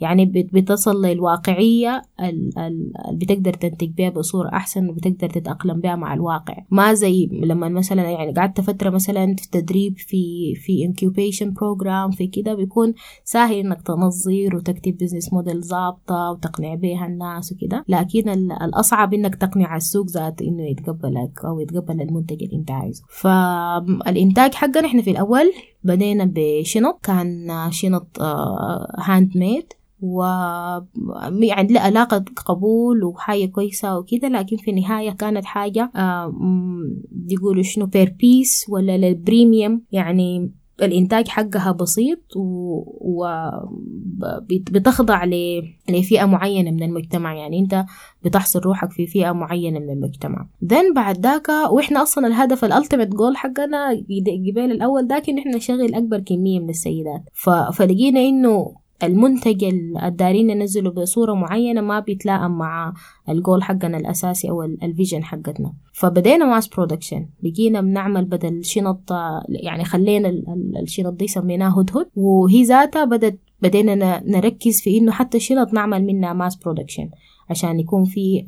يعني 0.00 0.24
بتصل 0.52 1.06
للواقعية 1.06 2.02
اللي 2.20 2.92
بتقدر 3.12 3.52
تنتج 3.52 3.90
بها 3.90 4.10
بصورة 4.10 4.48
أحسن 4.48 4.88
وبتقدر 4.88 5.30
تتأقلم 5.30 5.80
بها 5.80 5.96
مع 5.96 6.14
الواقع. 6.14 6.56
ما 6.70 6.94
زي 6.94 7.28
لما 7.32 7.68
مثلا 7.68 8.02
يعني 8.10 8.32
قعدت 8.32 8.60
فترة 8.60 8.90
مثلا 8.90 9.34
في 9.38 9.50
تدريب 9.50 9.98
في 9.98 10.54
في 10.54 10.84
incubation 10.84 11.52
program 11.52 12.10
في 12.10 12.26
كده 12.26 12.54
بيكون 12.54 12.94
سهل 13.24 13.54
إنك 13.54 13.82
تنظر 13.82 14.56
وتكتب 14.56 14.96
business 15.00 15.32
model 15.32 15.62
ظابطة 15.62 16.30
وتقنع 16.30 16.74
بها 16.74 17.06
الناس 17.06 17.52
وكده 17.52 17.84
لكن 17.88 18.28
الأصعب 18.62 19.14
إنك 19.14 19.34
تقنع 19.34 19.76
السوق 19.76 20.06
ذاته 20.06 20.44
إنه 20.48 20.62
يتقبل 20.62 20.89
يتقبلك 20.90 21.44
أو 21.44 21.60
يتقبل 21.60 22.00
المنتج 22.00 22.42
اللي 22.42 22.56
أنت 22.56 22.70
عايزه. 22.70 23.04
فالإنتاج 23.08 24.54
حقنا 24.54 24.86
إحنا 24.86 25.02
في 25.02 25.10
الأول. 25.10 25.52
بدينا 25.84 26.32
بشنط. 26.34 27.00
كان 27.02 27.48
شنط 27.70 28.22
handmade 28.98 29.66
و 30.02 30.22
يعني 31.42 31.72
له 31.72 31.80
علاقة 31.80 32.24
قبول 32.46 33.04
وحاجة 33.04 33.46
كويسة 33.46 33.98
وكده. 33.98 34.28
لكن 34.28 34.56
في 34.56 34.70
النهاية 34.70 35.10
كانت 35.10 35.44
حاجة 35.44 35.90
يقولوا 37.28 37.62
شنو 37.62 37.86
per 37.86 38.14
piece 38.20 38.66
ولا 38.68 38.98
لل 38.98 39.17
premium 39.17 39.82
يعني 39.92 40.52
الإنتاج 40.82 41.28
حقها 41.28 41.72
بسيط 41.72 42.18
وبتخضع 44.50 45.24
و... 45.24 45.28
لفئة 45.90 46.24
معينة 46.24 46.70
من 46.70 46.82
المجتمع. 46.82 47.34
يعني 47.34 47.58
أنت 47.58 47.84
بتحصر 48.24 48.60
روحك 48.60 48.90
في 48.90 49.06
فئة 49.06 49.32
معينة 49.32 49.78
من 49.78 49.90
المجتمع. 49.90 50.46
then 50.64 50.94
بعد 50.94 51.20
ذاك 51.20 51.48
وإحنا 51.70 52.02
أصلا 52.02 52.26
الهدف 52.26 52.64
ال 52.64 52.69
ultimate 52.69 53.08
goal 53.08 53.36
حقنا 53.36 53.94
جبال 54.46 54.72
الأول 54.72 55.06
ذاك 55.06 55.28
إن 55.28 55.38
إحنا 55.38 55.56
نشغل 55.56 55.94
أكبر 55.94 56.20
كمية 56.20 56.60
من 56.60 56.70
السيدات. 56.70 57.22
ف... 57.34 57.50
فلقينا 57.50 58.20
إنه 58.20 58.74
المنتج 59.02 59.64
الدارين 60.02 60.46
ننزله 60.46 60.90
بصورة 60.90 61.34
معينة 61.34 61.80
ما 61.80 62.00
بيتلائم 62.00 62.58
مع 62.58 62.94
الجول 63.28 63.62
حقنا 63.62 63.96
الأساسي 63.98 64.50
أو 64.50 64.62
ال 64.62 64.71
vision 64.71 65.24
حقتنا. 65.24 65.72
فبدينا 65.92 66.44
mass 66.44 66.68
production 66.68 67.26
بقينا 67.42 67.80
بنعمل 67.80 68.24
بدل 68.24 68.64
شنط 68.64 69.12
يعني 69.48 69.84
خلينا 69.84 70.28
الشنط 70.82 71.12
دي 71.12 71.26
سميناها 71.26 71.80
هدهد 71.80 72.06
وهي 72.16 72.62
ذاتها 72.62 73.04
بدت 73.04 73.38
بدينا 73.62 74.22
نركز 74.26 74.80
في 74.80 74.98
إنه 74.98 75.12
حتى 75.12 75.36
الشنط 75.36 75.72
نعمل 75.72 76.06
منها 76.06 76.32
mass 76.32 76.56
production 76.56 77.10
عشان 77.50 77.80
يكون 77.80 78.04
في 78.04 78.46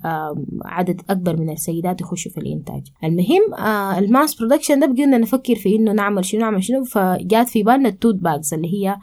عدد 0.65 1.01
أكبر 1.11 1.41
من 1.41 1.51
السيدات 1.51 2.01
يخشوا 2.01 2.33
في 2.33 2.39
الإنتاج. 2.39 2.83
المهم 3.05 3.55
ال 3.99 4.06
mass 4.06 4.35
production 4.35 4.81
ده 4.81 4.87
بقينا 4.87 5.19
نفكر 5.19 5.55
في 5.55 5.77
إنه 5.77 5.93
نعمل 5.93 6.25
شنو 6.25 6.41
نعمل 6.41 6.65
شنو. 6.65 6.85
فجات 6.85 7.49
في 7.49 7.63
بالنا 7.63 7.89
ال 7.89 7.94
tote 7.94 8.15
bags 8.15 8.55
اللي 8.55 8.69
هي 8.75 8.97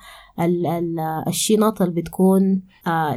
الشنط 1.28 1.82
اللي 1.82 2.02
بتكون 2.02 2.62
آه 2.88 3.16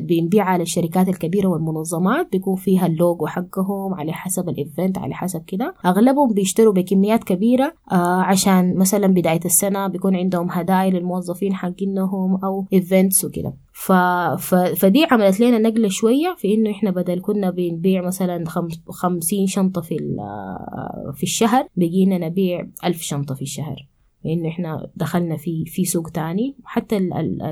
بنبيعها 0.00 0.58
للشركات 0.58 1.08
الكبيرة 1.08 1.48
والمنظمات. 1.48 2.32
بيكون 2.32 2.56
فيها 2.56 2.86
اللوجو 2.86 3.26
حقهم 3.26 3.94
على 3.94 4.12
حسب 4.12 4.48
ال 4.48 4.56
event 4.56 4.98
على 4.98 5.14
حسب 5.14 5.42
كده. 5.46 5.74
أغلبهم 5.86 6.32
بيشتروا 6.32 6.72
بكميات 6.72 7.24
كبيرة 7.24 7.72
آه 7.92 8.22
عشان 8.22 8.76
مثلا 8.76 9.06
بداية 9.06 9.40
السنة 9.44 9.86
بيكون 9.86 10.16
عندهم 10.16 10.50
هدايا 10.50 10.90
للموظفين 10.90 11.54
حقينهم 11.54 12.44
أو 12.44 12.66
events 12.72 13.24
وكده. 13.24 13.54
ف... 13.76 13.92
ف... 14.38 14.54
فدي 14.54 15.06
عملت 15.10 15.40
لنا 15.40 15.58
نقلة 15.58 15.88
شوية 15.88 16.34
في 16.38 16.54
إنه 16.54 16.70
إحنا 16.70 16.90
بدل 16.90 17.20
كنا 17.20 17.50
بنبيع 17.50 18.06
مثلا 18.06 18.44
خم... 18.48 18.68
خمسين 18.88 19.46
شنطة 19.46 19.80
في 19.80 19.96
في 21.14 21.22
الشهر 21.22 21.66
بقينا 21.76 22.18
نبيع 22.18 22.66
ألف 22.84 23.02
شنطة 23.02 23.34
في 23.34 23.42
الشهر. 23.42 23.86
لأنه 24.24 24.48
إحنا 24.48 24.90
دخلنا 24.96 25.36
في 25.36 25.64
في 25.66 25.84
سوق 25.84 26.08
تاني. 26.08 26.54
حتى 26.64 26.96
ال 26.96 27.12
ال 27.12 27.42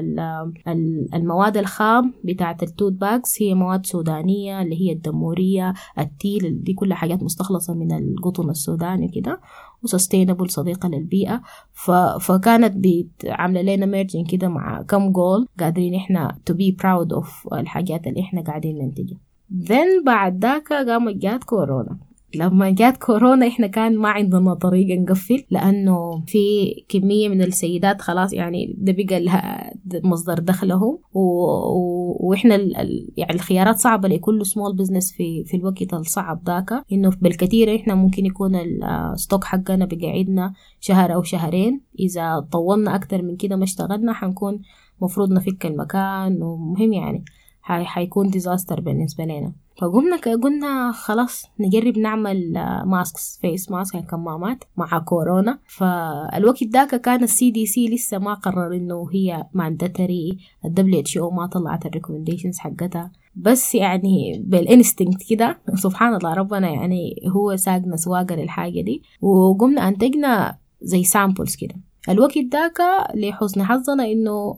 ال 0.69 1.09
المواد 1.15 1.57
الخام 1.57 2.13
بتاعة 2.25 2.57
ال 2.63 2.69
tote 2.69 2.93
bags 2.93 3.43
هي 3.43 3.55
مواد 3.55 3.87
سودانية 3.87 4.63
اللي 4.63 4.81
هي 4.81 4.93
الدمورية 4.93 5.75
التيل 5.99 6.63
دي 6.65 6.73
كلها 6.73 6.97
حاجات 6.97 7.23
مستخلصة 7.23 7.75
من 7.75 7.93
القطن 7.93 8.51
السوداني 8.51 9.09
كده 9.09 9.41
و 9.85 9.90
sustainable 9.90 10.51
صديقة 10.51 10.89
للبيئة. 10.89 11.43
ف... 11.73 11.91
فكانت 12.21 12.87
عاملة 13.25 13.63
لنا 13.63 13.87
merging 13.87 14.25
كده 14.25 14.49
مع 14.49 14.83
كم 14.83 15.13
جول 15.13 15.47
قادرين 15.61 15.95
إحنا 15.95 16.39
to 16.51 16.55
be 16.55 16.77
proud 16.83 17.23
of 17.23 17.53
الحاجات 17.53 18.07
اللي 18.07 18.21
إحنا 18.21 18.41
قاعدين 18.43 18.79
ننتجها. 18.79 19.19
Then 19.53 20.05
بعد 20.07 20.45
ذاك 20.45 20.73
قامت 20.73 21.17
جات 21.17 21.45
كورونا. 21.45 22.12
لما 22.35 22.71
جات 22.71 22.97
كورونا 22.97 23.49
إحنا 23.49 23.67
كان 23.67 23.97
ما 23.99 24.09
عندنا 24.09 24.55
طريقة 24.55 25.01
نقفل 25.01 25.45
لأنه 25.51 26.23
في 26.27 26.75
كمية 26.89 27.29
من 27.29 27.43
السيدات 27.43 28.01
خلاص 28.01 28.33
يعني 28.33 28.75
ده 28.79 28.93
بقى 28.99 29.75
مصدر 30.05 30.39
دخلهم 30.39 30.99
و... 31.15 31.21
و... 31.21 32.17
وإحنا 32.21 32.55
ال... 32.55 33.09
يعني 33.17 33.35
الخيارات 33.35 33.77
صعبة 33.79 34.09
لكل 34.09 34.47
small 34.47 34.77
business 34.77 35.13
في 35.13 35.45
في 35.45 35.57
الوقت 35.57 35.95
الصعب 35.95 36.43
ذاك 36.47 36.71
إنه 36.93 37.11
بالكثير 37.21 37.77
إحنا 37.77 37.95
ممكن 37.95 38.27
يكون 38.27 38.55
ال 38.57 38.71
stock 38.71 39.45
حقنا 39.45 39.85
بقعدنا 39.85 40.53
شهر 40.81 41.15
أو 41.15 41.23
شهرين 41.23 41.81
إذا 41.99 42.47
طولنا 42.53 42.95
أكتر 42.95 43.23
من 43.23 43.37
كده 43.37 43.57
ما 43.57 43.65
اشتغلنا 43.65 44.13
حنكون 44.13 44.63
مفروض 45.01 45.33
نفك 45.33 45.67
المكان 45.67 46.43
ومهم 46.43 46.93
يعني. 46.93 47.25
حيكون 47.63 48.31
disaster 48.31 48.81
بالنسبة 48.81 49.25
لنا. 49.25 49.53
فقمنا 49.81 50.17
قلنا 50.17 50.93
خلاص 50.93 51.45
نجرب 51.61 51.99
نعمل 51.99 52.53
masks 52.87 53.39
face 53.43 53.71
mask 53.71 54.07
كمامات 54.07 54.65
مع 54.77 54.99
كورونا. 54.99 55.59
فالوقت 55.67 56.65
ذاك 56.65 57.01
كان 57.01 57.23
ال 57.23 57.51
CDC 57.51 57.89
لسه 57.89 58.19
ما 58.19 58.35
قرر 58.35 58.75
إنه 58.75 59.09
هي 59.13 59.47
mandatory 59.53 60.39
ال 60.65 61.01
WHO 61.01 61.31
ما 61.31 61.47
طلعت 61.47 61.87
ال 61.87 61.91
recommendations 61.91 62.59
حقتها. 62.59 63.13
بس 63.37 63.75
يعني 63.75 64.43
بال 64.47 64.64
instinct 64.64 65.31
كده 65.31 65.59
سبحان 65.75 66.15
الله 66.15 66.35
ربنا 66.35 66.71
يعني 66.71 67.23
هو 67.29 67.57
ساقنا 67.57 67.97
سواقة 67.97 68.35
للحاجة 68.35 68.81
دي. 68.81 69.03
وقمنا 69.21 69.89
أنتجنا 69.89 70.59
زي 70.83 71.05
samples 71.05 71.57
كده. 71.57 71.75
الوقت 72.09 72.39
ذاك 72.39 72.79
لحسن 73.15 73.63
حظنا 73.63 74.05
إنه 74.05 74.57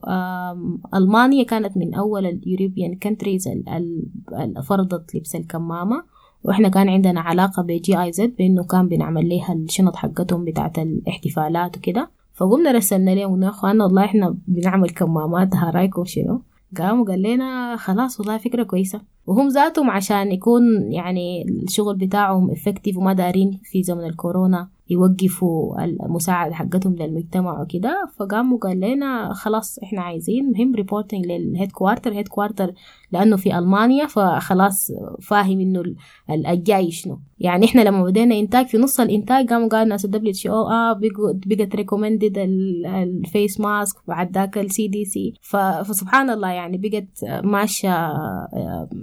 ألمانيا 0.94 1.44
كانت 1.44 1.76
من 1.76 1.94
أول 1.94 2.26
ال 2.26 2.34
European 2.34 2.94
countries 2.94 3.48
اللي 3.48 4.62
فرضت 4.62 5.14
لبس 5.14 5.36
الكمامة. 5.36 6.02
وإحنا 6.44 6.68
كان 6.68 6.88
عندنا 6.88 7.20
علاقة 7.20 7.62
ب 7.62 8.02
GIZ 8.02 8.36
بإنه 8.38 8.64
كان 8.64 8.88
بنعمل 8.88 9.28
لها 9.28 9.52
الشنط 9.52 9.96
حقتهم 9.96 10.44
بتاعت 10.44 10.78
الاحتفالات 10.78 11.76
وكده. 11.76 12.10
فقمنا 12.34 12.72
رسلنا 12.72 13.10
لهم 13.10 13.42
يا 13.42 13.48
اخوانا 13.48 13.84
والله 13.84 14.04
إحنا 14.04 14.36
بنعمل 14.48 14.90
كمامات 14.90 15.54
رأيكم 15.56 16.04
شنو؟ 16.04 16.42
قام 16.78 17.04
قال 17.04 17.22
لنا 17.22 17.76
خلاص 17.76 18.20
والله 18.20 18.38
فكرة 18.38 18.62
كويسة. 18.62 19.00
وهم 19.26 19.48
ذاتهم 19.48 19.90
عشان 19.90 20.32
يكون 20.32 20.62
يعني 20.92 21.42
الشغل 21.48 21.96
بتاعهم 21.96 22.50
effective 22.50 22.96
وما 22.96 23.12
دارين 23.12 23.60
في 23.64 23.82
زمن 23.82 24.04
الكورونا. 24.04 24.68
يوقفوا 24.90 25.84
المساعدة 25.84 26.54
حقتهم 26.54 26.94
للمجتمع 26.94 27.62
وكده. 27.62 28.10
فقاموا 28.16 28.58
قال 28.58 28.80
لنا 28.80 29.32
خلاص 29.32 29.78
إحنا 29.78 30.02
عايزين 30.02 30.52
مهم 30.52 30.74
reporting 30.74 31.26
لل 31.26 31.72
headquarter 31.72 32.12
headquarter 32.12 32.72
لأنه 33.12 33.36
في 33.36 33.58
ألمانيا 33.58 34.06
فخلاص 34.06 34.90
فاهم 35.22 35.60
إنه 35.60 35.82
الجاي 36.30 36.90
شنو. 36.90 37.20
يعني 37.38 37.66
إحنا 37.66 37.80
لما 37.80 38.04
بدينا 38.04 38.38
إنتاج 38.38 38.66
في 38.66 38.78
نص 38.78 39.00
الإنتاج 39.00 39.48
قاموا 39.48 39.68
قالوا 39.68 39.84
ناس 39.88 40.04
ال 40.04 40.30
WHO 40.30 40.68
آه 40.68 41.00
بقت 41.46 41.76
recommended 41.76 42.38
ال 42.86 43.01
face 43.01 43.60
mask 43.60 43.96
بعد 44.08 44.34
ذاك 44.34 44.58
ال 44.58 44.88
CDC 44.88 45.34
فسبحان 45.40 46.30
الله 46.30 46.48
يعني 46.48 46.78
بقت 46.78 47.44
ماشية 47.44 48.12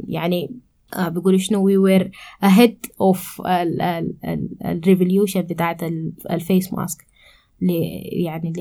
يعني 0.07 0.49
آه 0.93 1.09
بيقولوا 1.09 1.39
شنو 1.39 1.63
we 1.65 1.77
were 1.77 2.11
ahead 2.45 2.89
of 3.03 3.41
ال 4.65 4.72
revolution 4.72 5.41
بتاعت 5.41 5.83
ال 6.31 6.40
face 6.40 6.73
mask 6.73 7.05
يعني 7.61 8.53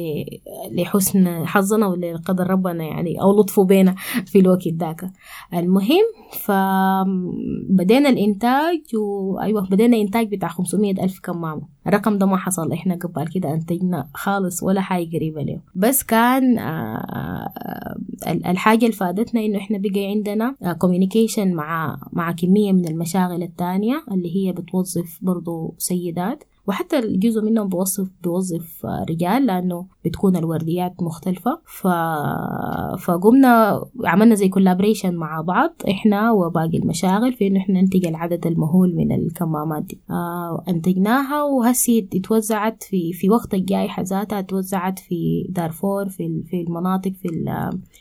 لحسن 0.72 1.46
حظنا 1.46 1.86
ولقدر 1.86 2.46
ربنا 2.50 2.84
يعني 2.84 3.22
أو 3.22 3.40
لطفه 3.40 3.64
بينا 3.64 3.94
في 4.26 4.38
الوقت 4.38 4.68
ذاك. 4.68 5.10
المهم 5.54 6.04
فبدينا 6.32 8.08
الإنتاج 8.08 8.80
وأيوة 8.96 9.68
بدينا 9.70 9.96
إنتاج 9.96 10.34
بتاع 10.34 10.48
500 10.48 11.04
ألف 11.04 11.20
كمامة. 11.20 11.62
الرقم 11.86 12.18
ده 12.18 12.26
ما 12.26 12.36
حصل 12.36 12.72
إحنا 12.72 12.94
قبل 12.94 13.28
كده 13.34 13.54
أنتجنا 13.54 14.08
خالص 14.14 14.62
ولا 14.62 14.80
حاجة 14.80 15.16
قريبة 15.16 15.42
له 15.42 15.60
بس 15.74 16.02
كان 16.02 16.58
آه، 16.58 17.96
الحاجة 18.26 18.80
اللي 18.84 18.92
فادتنا 18.92 19.40
إنه 19.40 19.58
إحنا 19.58 19.78
بقى 19.78 20.06
عندنا 20.06 20.56
كوميونيكيشن 20.78 21.54
مع 21.54 21.98
مع 22.12 22.32
كمية 22.32 22.72
من 22.72 22.88
المشاغل 22.88 23.42
التانية 23.42 24.04
اللي 24.12 24.36
هي 24.36 24.52
بتوظف 24.52 25.18
برضو 25.22 25.74
سيدات. 25.78 26.44
وحتى 26.70 27.16
جزء 27.16 27.42
منهم 27.42 27.68
بيوظف 27.68 28.08
بيوظف 28.22 28.86
رجال 29.10 29.46
لأنه 29.46 29.86
بتكون 30.04 30.36
الورديات 30.36 31.02
مختلفة. 31.02 31.60
ف... 31.66 31.86
فقمنا 33.04 33.84
عملنا 34.04 34.34
زي 34.34 34.48
collaboration 34.48 35.14
مع 35.14 35.40
بعض 35.40 35.74
إحنا 35.90 36.32
وباقي 36.32 36.78
المشاغل 36.78 37.32
في 37.32 37.46
إنه 37.46 37.60
إحنا 37.60 37.80
ننتج 37.80 38.06
العدد 38.06 38.46
المهول 38.46 38.94
من 38.96 39.12
الكمامات 39.12 39.82
دي. 39.82 40.00
آه 40.10 40.64
أنتجناها 40.68 41.42
وهسي 41.42 42.08
اتوزعت 42.14 42.82
في 42.82 43.12
في 43.12 43.30
وقت 43.30 43.54
الجائحة 43.54 44.02
ذاتها 44.02 44.38
اتوزعت 44.38 44.98
في 44.98 45.46
دارفور 45.48 46.08
في 46.08 46.42
في 46.50 46.60
المناطق 46.60 47.12
في 47.12 47.28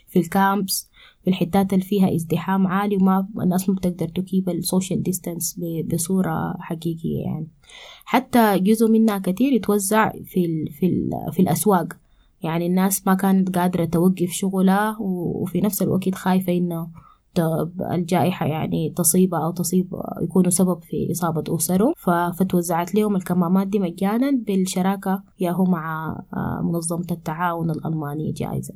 في 0.08 0.18
ال 0.18 0.30
camps 0.30 0.89
في 1.24 1.30
الحتات 1.30 1.72
اللي 1.72 1.84
فيها 1.84 2.14
ازدحام 2.14 2.66
عالي 2.66 2.96
وما 2.96 3.28
الناس 3.42 3.68
ما 3.68 3.74
بتقدر 3.74 4.08
ت 4.08 4.16
keep 4.16 4.48
ال 4.48 4.56
social 4.56 5.02
distance 5.02 5.60
بصورة 5.92 6.56
حقيقية 6.58 7.20
يعني. 7.24 7.46
حتى 8.04 8.58
جزء 8.58 8.90
منها 8.90 9.18
كتير 9.18 9.52
يتوزع 9.52 10.12
في 10.24 10.44
ال 10.44 10.72
في 10.72 10.86
ال 10.86 11.10
في 11.32 11.42
الأسواق. 11.42 11.88
يعني 12.42 12.66
الناس 12.66 13.06
ما 13.06 13.14
كانت 13.14 13.58
قادرة 13.58 13.84
توقف 13.84 14.30
شغلها 14.30 14.96
وفي 15.00 15.60
نفس 15.60 15.82
الوقت 15.82 16.14
خايفة 16.14 16.52
إنه 16.52 16.88
الجائحة 17.92 18.46
يعني 18.46 18.90
تصيبها 18.96 19.44
أو 19.44 19.50
تصيب 19.50 19.94
يكونوا 20.22 20.50
سبب 20.50 20.82
في 20.82 21.08
إصابة 21.10 21.56
أسره 21.56 21.92
فتوزعت 22.38 22.94
لهم 22.94 23.16
الكمامات 23.16 23.66
دي 23.66 23.78
مجانا 23.78 24.30
بالشراكة 24.46 25.22
ياهو 25.40 25.64
مع 25.64 26.16
آه، 26.34 26.60
منظمة 26.64 27.06
التعاون 27.10 27.70
الألمانية 27.70 28.32
جائزة. 28.32 28.74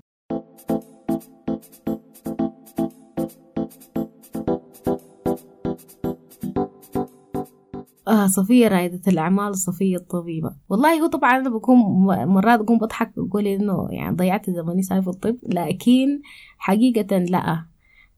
صفية 8.26 8.68
رائدة 8.68 9.00
الأعمال 9.08 9.56
صفية 9.56 9.96
الطبيبة. 9.96 10.56
والله 10.68 11.00
هو 11.02 11.06
طبعا 11.06 11.36
أنا 11.36 11.50
بكون 11.50 11.78
مرات 12.26 12.60
أقوم 12.60 12.78
بضحك 12.78 13.12
بقول 13.16 13.46
إنه 13.46 13.88
يعني 13.90 14.16
ضيعت 14.16 14.50
زماني 14.50 14.82
في 14.82 15.08
الطب 15.08 15.36
لكن 15.42 16.20
حقيقة 16.58 17.18
لا. 17.18 17.66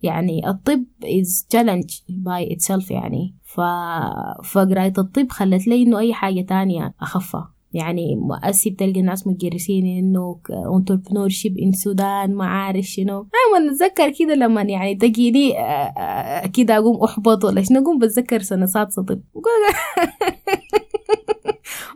يعني 0.02 0.48
الطب 0.48 0.84
is 1.04 1.46
challenge 1.56 2.02
by 2.10 2.56
itself 2.56 2.90
يعني. 2.90 3.34
ف... 3.44 3.60
فقراية 4.44 4.92
الطب 4.98 5.30
خلت 5.30 5.66
لي 5.66 5.82
إنه 5.82 5.98
أي 5.98 6.14
حاجة 6.14 6.40
تانية 6.40 6.94
أخفها. 7.00 7.55
يعني 7.76 8.16
مؤسي 8.16 8.70
بتلقى 8.70 9.00
الناس 9.00 9.26
متجرسين 9.26 9.86
إنه 9.86 10.40
انتربرنور 10.76 11.28
شيب 11.28 11.58
ان 11.58 11.68
السودان 11.68 12.34
ما 12.34 12.46
عارف 12.46 12.84
شنو. 12.84 13.18
أيوه 13.18 13.70
نتذكر 13.70 14.10
كده 14.10 14.34
لما 14.34 14.62
يعني 14.62 14.94
تجيني 14.94 15.58
آه، 15.58 15.62
آه، 15.62 16.46
كده 16.46 16.76
أقوم 16.76 17.02
أحبط 17.04 17.44
ولا 17.44 17.62
شنو 17.62 17.82
أقوم 17.82 17.98
بتذكر 17.98 18.42
سنة 18.42 18.66
سادسة 18.66 19.02
طب. 19.02 19.20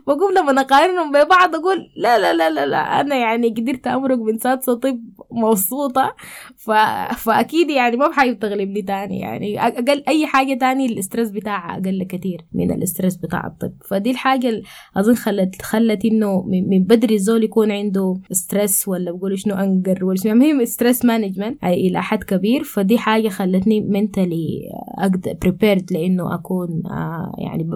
بقوم 0.07 0.31
لما 0.31 0.61
اقارنهم 0.61 1.11
ببعض 1.11 1.55
أقول 1.55 1.91
لا 1.95 2.19
لا 2.19 2.33
لا 2.33 2.49
لا, 2.49 2.65
لا 2.65 3.01
أنا 3.01 3.15
يعني 3.15 3.49
قدرت 3.49 3.87
أمرق 3.87 4.17
من 4.17 4.37
سادسة 4.37 4.73
طب 4.73 4.99
مبسوطة. 5.31 6.15
ف... 6.57 6.71
فأكيد 7.17 7.69
يعني 7.69 7.97
ما 7.97 8.07
بحاجة 8.07 8.33
تغلبني 8.33 8.81
تاني 8.81 9.19
يعني. 9.19 9.59
أقل 9.59 10.03
أي 10.07 10.27
حاجة 10.27 10.57
تاني 10.59 10.85
الاسترس 10.85 11.29
بتاعها 11.29 11.77
أقل 11.77 12.03
كتير 12.03 12.45
من 12.53 12.71
الاسترس 12.71 13.15
بتاع 13.15 13.47
الطب. 13.47 13.73
فدي 13.85 14.11
الحاجة 14.11 14.61
أظن 14.97 15.15
خلت 15.15 15.61
خلت 15.61 16.05
إنه 16.05 16.43
من 16.69 16.83
بدري 16.83 17.15
الزول 17.15 17.43
يكون 17.43 17.71
عنده 17.71 18.19
ستريس 18.31 18.87
ولا 18.87 19.11
بقول 19.11 19.39
شنو 19.39 19.55
أنقر 19.55 20.05
ولا 20.05 20.15
شنو. 20.15 20.31
المهم 20.31 20.65
ستريس 20.65 21.05
مانجمنت 21.05 21.63
إلى 21.63 22.01
حد 22.01 22.23
كبير. 22.23 22.63
فدي 22.63 22.97
حاجة 22.97 23.29
خلتني 23.29 23.81
منتلي 23.81 24.61
أقدر 24.97 25.33
بريبيرد 25.41 25.93
لإنه 25.93 26.35
أكون 26.35 26.83
آه، 26.85 27.35
يعني 27.37 27.69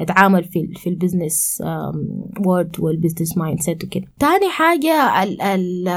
أتعامل 0.00 0.44
في 0.44 0.68
في 0.76 0.90
ال 0.90 0.98
business 0.98 1.62
world 2.46 2.76
وال 2.80 2.92
business 2.92 3.38
mindset 3.38 3.84
وكده. 3.84 4.04
تاني 4.18 4.48
حاجة 4.50 5.22
ال 5.22 5.42
ال 5.42 5.88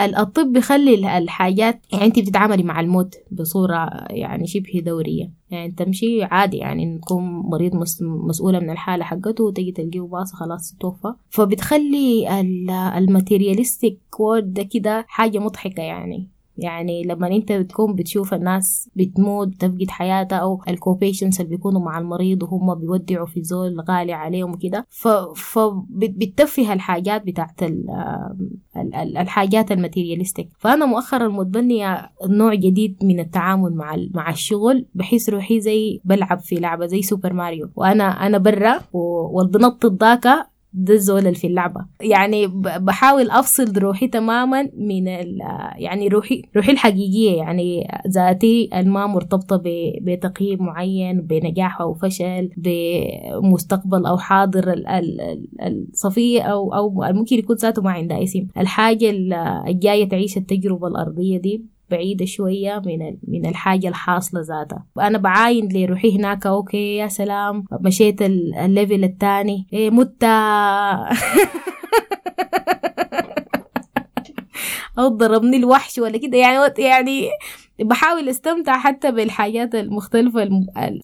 الطب 0.00 0.52
بيخلي 0.52 1.18
الحاجات 1.18 1.80
يعني 1.92 2.04
انت 2.04 2.18
بتتعاملي 2.18 2.62
مع 2.62 2.80
الموت 2.80 3.14
بصورة 3.30 3.90
يعني 4.10 4.46
شبه 4.46 4.80
دورية. 4.80 5.30
يعني 5.50 5.72
تمشي 5.72 6.24
عادي 6.24 6.56
يعني 6.56 6.98
تكون 6.98 7.22
مريض 7.24 7.72
مسؤولة 8.02 8.58
من 8.58 8.70
الحالة 8.70 9.04
حقته 9.04 9.44
وتجي 9.44 9.72
تلقيه 9.72 10.00
باص 10.00 10.32
خلاص 10.32 10.76
توفى. 10.80 11.14
فبتخلي 11.30 12.40
ال 12.98 13.05
materialistic 13.05 13.98
world 14.18 14.54
ده 14.54 14.62
كده 14.62 15.04
حاجة 15.08 15.38
مضحكة 15.38 15.82
يعني. 15.82 16.28
يعني 16.58 17.02
لما 17.02 17.26
انت 17.26 17.52
بتكون 17.52 17.94
بتشوف 17.94 18.34
الناس 18.34 18.90
بتموت 18.96 19.48
بتفقد 19.48 19.90
حياتها 19.90 20.38
أو 20.38 20.62
ال 20.68 20.74
co-patients 20.74 21.40
اللي 21.40 21.56
بيكونوا 21.56 21.80
مع 21.80 21.98
المريض 21.98 22.42
وهم 22.42 22.74
بيودعوا 22.74 23.26
في 23.26 23.42
زول 23.42 23.80
غالي 23.80 24.12
عليهم 24.12 24.52
وكده 24.52 24.86
فبتتفه 25.34 26.72
الحاجات 26.72 27.26
بتاعت 27.26 27.60
الحاجات 29.16 29.72
ال 29.72 29.77
materialistic. 29.77 30.48
فأنا 30.58 30.86
مؤخرا 30.86 31.28
متبنية 31.28 32.10
نوع 32.28 32.54
جديد 32.54 32.96
من 33.02 33.20
التعامل 33.20 33.74
مع 33.74 33.96
مع 34.14 34.30
الشغل 34.30 34.86
بحيث 34.94 35.28
روحي 35.30 35.60
زي 35.60 36.00
بلعب 36.04 36.40
في 36.40 36.54
لعبة 36.54 36.86
زي 36.86 37.02
سوبر 37.02 37.32
ماريو. 37.32 37.70
وأنا 37.76 38.26
أنا 38.26 38.38
برا 38.38 38.80
والبنط 38.92 39.86
ذاك 39.86 40.51
ده 40.74 40.94
الزول 40.94 41.18
اللي 41.18 41.34
في 41.34 41.46
اللعبة. 41.46 41.86
يعني 42.00 42.46
بحاول 42.78 43.30
أفصل 43.30 43.78
روحي 43.78 44.08
تماما 44.08 44.68
من 44.78 45.06
يعني 45.76 46.08
روحي 46.08 46.42
روحي 46.56 46.72
الحقيقية. 46.72 47.36
يعني 47.36 47.88
ذاتي 48.08 48.70
الما 48.74 49.06
مرتبطة 49.06 49.62
بتقييم 50.02 50.62
معين 50.62 51.20
بنجاح 51.20 51.80
أو 51.80 51.94
فشل 51.94 52.50
بمستقبل 52.56 54.06
أو 54.06 54.18
حاضر 54.18 54.74
الصفية 55.66 56.42
أو 56.42 56.74
أو 56.74 56.90
ممكن 57.12 57.36
يكون 57.38 57.56
ذاته 57.56 57.82
ما 57.82 57.90
عندها 57.90 58.22
اسم 58.22 58.46
الحاجة 58.58 59.10
الجاية 59.68 60.08
تعيش 60.08 60.36
التجربة 60.36 60.88
الأرضية 60.88 61.38
دي 61.38 61.64
بعيدة 61.92 62.24
شوية 62.24 62.82
من 62.86 63.16
من 63.28 63.46
الحاجة 63.46 63.88
الحاصلة 63.88 64.40
ذاتها. 64.40 64.86
وأنا 64.96 65.18
بعاين 65.18 65.68
لروحي 65.72 66.16
هناك 66.18 66.46
أوكي 66.46 66.96
يا 66.96 67.08
سلام. 67.08 67.64
مشيت 67.80 68.22
الليفل 68.22 69.04
الثاني. 69.04 69.66
إيه 69.72 69.90
مت 69.90 70.24
أو 74.98 75.08
ضربني 75.08 75.56
الوحش 75.56 75.98
ولا 75.98 76.18
كده. 76.18 76.38
يعني 76.38 76.58
يعني 76.78 77.28
بحاول 77.80 78.28
أستمتع 78.28 78.78
حتى 78.78 79.12
بالحاجات 79.12 79.74
المختلفة 79.74 80.50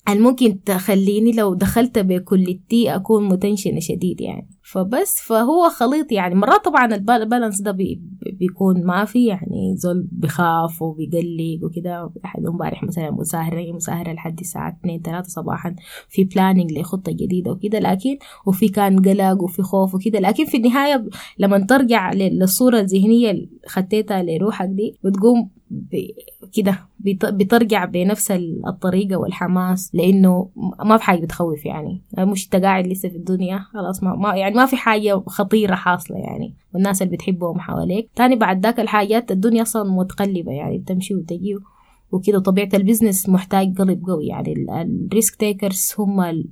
الممكن 0.08 0.62
تخليني 0.64 1.32
لو 1.32 1.54
دخلت 1.54 1.98
بكليتي 1.98 2.94
أكون 2.94 3.28
متنشنة 3.28 3.80
شديد 3.80 4.20
يعني. 4.20 4.48
فبس 4.72 5.20
فهو 5.20 5.68
خليط 5.68 6.12
يعني 6.12 6.34
مرات 6.34 6.64
طبعا 6.64 6.94
ال 6.94 7.02
balance 7.03 7.60
ده 7.60 7.70
بي 7.72 8.00
بيكون 8.32 8.84
ما 8.86 9.04
في 9.04 9.26
يعني 9.26 9.76
زول 9.76 10.08
بخاف 10.12 10.82
وبيقلق 10.82 11.64
وكده. 11.64 12.10
أحد 12.24 12.46
امبارح 12.46 12.82
مثلا 12.84 13.10
مساهرة 13.10 13.72
مساهرة 13.72 14.12
لحد 14.12 14.40
الساعة 14.40 14.76
2 14.80 15.02
3 15.02 15.28
صباحا 15.28 15.74
في 16.08 16.24
planning 16.24 16.72
لخطة 16.72 17.12
جديدة 17.12 17.50
وكده. 17.50 17.78
لكن 17.78 18.18
وفي 18.46 18.68
كان 18.68 19.02
قلق 19.02 19.42
وفي 19.42 19.62
خوف 19.62 19.94
وكده. 19.94 20.18
لكن 20.18 20.44
في 20.44 20.56
النهاية 20.56 21.08
لما 21.38 21.58
ترجع 21.58 22.12
للصورة 22.12 22.80
الذهنية 22.80 23.30
اللي 23.30 23.48
خطيتها 23.66 24.22
لروحك 24.22 24.68
دي 24.68 24.98
بتقوم 25.04 25.50
كده 26.54 26.78
بترجع 27.30 27.84
بنفس 27.84 28.32
الطريقة 28.68 29.16
والحماس 29.16 29.90
لأنه 29.94 30.50
ما 30.84 30.96
في 30.96 31.04
حاجة 31.04 31.20
بتخوف 31.20 31.66
يعني. 31.66 32.02
مش 32.18 32.44
أنت 32.44 32.64
قاعد 32.64 32.86
لسه 32.86 33.08
في 33.08 33.16
الدنيا 33.16 33.58
خلاص 33.58 34.02
ما, 34.02 34.36
يعني 34.36 34.54
ما 34.54 34.66
في 34.66 34.76
حاجة 34.76 35.22
خطيرة 35.26 35.74
حاصلة 35.74 36.16
يعني 36.16 36.54
والناس 36.74 37.02
اللي 37.02 37.16
بتحبهم 37.16 37.60
حواليك. 37.60 38.10
تاني 38.16 38.36
بعد 38.36 38.62
ذاك 38.66 38.80
الحاجات 38.80 39.30
الدنيا 39.30 39.62
أصلا 39.62 39.90
متقلبة 39.90 40.52
يعني 40.52 40.78
بتمشي 40.78 41.14
وتجي 41.14 41.56
وكده. 42.12 42.38
طبيعة 42.38 42.68
ال 42.74 42.80
business 42.80 43.28
محتاج 43.28 43.78
قلب 43.78 44.04
قوي 44.06 44.26
يعني. 44.26 44.54
ال 44.82 44.93
risk 44.93 45.34
takers 45.34 45.94
هم 45.98 46.20
اللي 46.20 46.46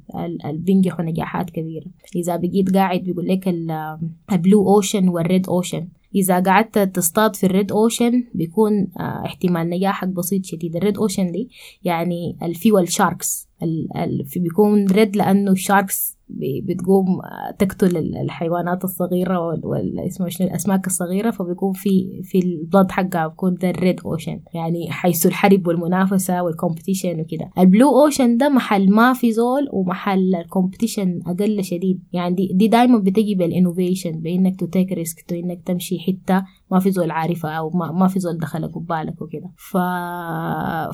بينجحوا 0.52 1.04
نجاحات 1.04 1.50
كبيرة. 1.50 1.86
إذا 2.16 2.36
بقيت 2.36 2.74
قاعد 2.74 3.00
بيقول 3.00 3.26
لك 3.28 3.48
ال 4.32 4.41
blue 4.41 4.74
ocean 4.74 5.08
وال 5.08 5.24
red 5.24 5.48
ocean 5.48 5.88
إذا 6.16 6.40
قعدت 6.40 6.78
تصطاد 6.78 7.36
في 7.36 7.46
ال 7.46 7.53
red 7.53 7.72
ocean 7.72 8.24
بيكون 8.34 8.88
آه 9.00 9.22
احتمال 9.26 9.70
نجاحك 9.70 10.08
بسيط 10.08 10.44
شديد. 10.44 10.76
ال 10.76 10.81
red 10.81 10.96
ocean 10.96 11.32
دي 11.32 11.48
يعني 11.84 12.36
ال 12.42 12.52
full 12.52 12.92
sharks. 12.92 13.48
في 14.24 14.40
بيكون 14.40 14.86
red 14.86 15.16
لأنه 15.16 15.52
ال 15.52 15.62
sharks 15.62 16.16
بتقوم 16.62 17.06
تقتل 17.58 17.96
الحيوانات 17.96 18.84
الصغيرة 18.84 19.40
وال 19.40 20.00
اسمه 20.00 20.28
شنو 20.28 20.46
الأسماك 20.46 20.86
الصغيرة 20.86 21.30
فبيكون 21.30 21.72
في 21.72 22.22
في 22.22 22.38
ال 22.38 22.47
blood 22.47 22.90
حقها 22.90 23.26
بيكون 23.26 23.54
ذا 23.54 23.70
ال 23.70 23.78
red 23.78 24.00
ocean 24.04 24.40
يعني 24.54 24.90
حيث 24.90 25.26
الحرب 25.26 25.66
والمنافسة 25.66 26.42
وال 26.42 26.54
competition 26.54 27.20
وكده. 27.20 27.50
ال 27.58 27.68
blue 27.68 28.04
ocean 28.04 28.36
ده 28.36 28.48
محل 28.48 28.90
ما 28.90 29.12
في 29.12 29.32
زول 29.32 29.68
ومحل 29.72 30.34
ال 30.34 30.42
competition 30.42 31.20
أقل 31.26 31.64
شديد. 31.64 32.02
يعني 32.12 32.34
دي, 32.34 32.50
دي 32.54 32.68
دايما 32.68 32.98
بتجي 32.98 33.34
بال 33.34 33.49
innovation 33.49 34.20
بإنك 34.20 34.60
to 34.60 34.66
take 34.66 34.92
risk 34.92 35.32
إنك 35.32 35.62
تمشي 35.66 35.98
حتة 35.98 36.44
ما 36.70 36.78
في 36.80 36.90
زول 36.90 37.10
عارفة 37.10 37.48
أو 37.48 37.70
ما, 37.70 37.92
ما 37.92 38.08
في 38.08 38.20
زول 38.20 38.38
دخلك 38.38 38.78
ببالك 38.78 39.22
وكده. 39.22 39.50
ف... 39.56 39.76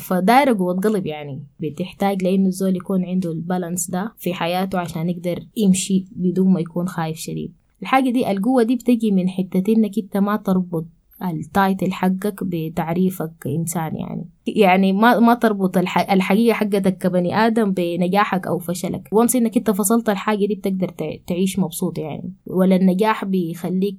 فدايرة 0.00 0.58
قوة 0.58 0.74
قلب 0.74 1.06
يعني. 1.06 1.46
بتحتاج 1.60 2.22
لأنه 2.22 2.46
الزول 2.46 2.76
يكون 2.76 3.04
عنده 3.04 3.32
ال 3.32 3.39
balance 3.39 3.90
ده 3.90 4.12
في 4.18 4.34
حياته 4.34 4.78
عشان 4.78 5.10
يقدر 5.10 5.46
يمشي 5.56 6.04
بدون 6.12 6.52
ما 6.52 6.60
يكون 6.60 6.88
خايف 6.88 7.16
شديد. 7.16 7.54
الحاجة 7.82 8.10
دي 8.10 8.30
القوة 8.30 8.62
دي 8.62 8.76
بتجي 8.76 9.10
من 9.10 9.28
حتة 9.28 9.72
إنك 9.72 9.98
أنت 9.98 10.16
ما 10.16 10.36
تربط 10.36 10.84
ال 11.30 11.40
title 11.40 11.92
حقك 11.92 12.44
بتعريفك 12.44 13.32
إنسان 13.46 13.96
يعني. 13.96 14.28
يعني 14.46 14.92
ما 14.92 15.18
ما 15.18 15.34
تربط 15.34 15.78
الحقيقة 15.78 16.54
حقتك 16.54 16.98
كبني 16.98 17.36
آدم 17.36 17.72
بنجاحك 17.72 18.46
أو 18.46 18.58
فشلك. 18.58 19.08
once 19.12 19.36
إنك 19.36 19.56
أنت 19.56 19.70
فصلت 19.70 20.08
الحاجة 20.08 20.46
دي 20.46 20.54
بتقدر 20.54 20.88
تعيش 21.26 21.58
مبسوط 21.58 21.98
يعني. 21.98 22.32
ولا 22.46 22.76
النجاح 22.76 23.24
بيخليك 23.24 23.98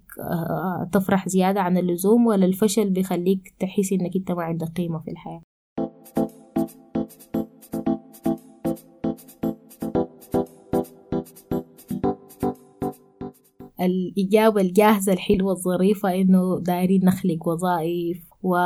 تفرح 0.91 1.27
زيادة 1.29 1.61
عن 1.61 1.77
اللزوم 1.77 2.25
ولا 2.27 2.45
الفشل 2.45 2.89
بيخليك 2.89 3.53
تحس 3.59 3.93
إنك 3.93 4.15
أنت 4.15 4.31
ما 4.31 4.43
عندك 4.43 4.67
قيمة 4.67 4.99
في 4.99 5.11
الحياة. 5.11 5.41
الإجابة 13.85 14.61
الجاهزة 14.61 15.13
الحلوة 15.13 15.51
الظريفة 15.51 16.15
إنه 16.15 16.59
دايرين 16.59 17.05
نخلق 17.05 17.47
وظائف 17.47 18.17
و... 18.43 18.57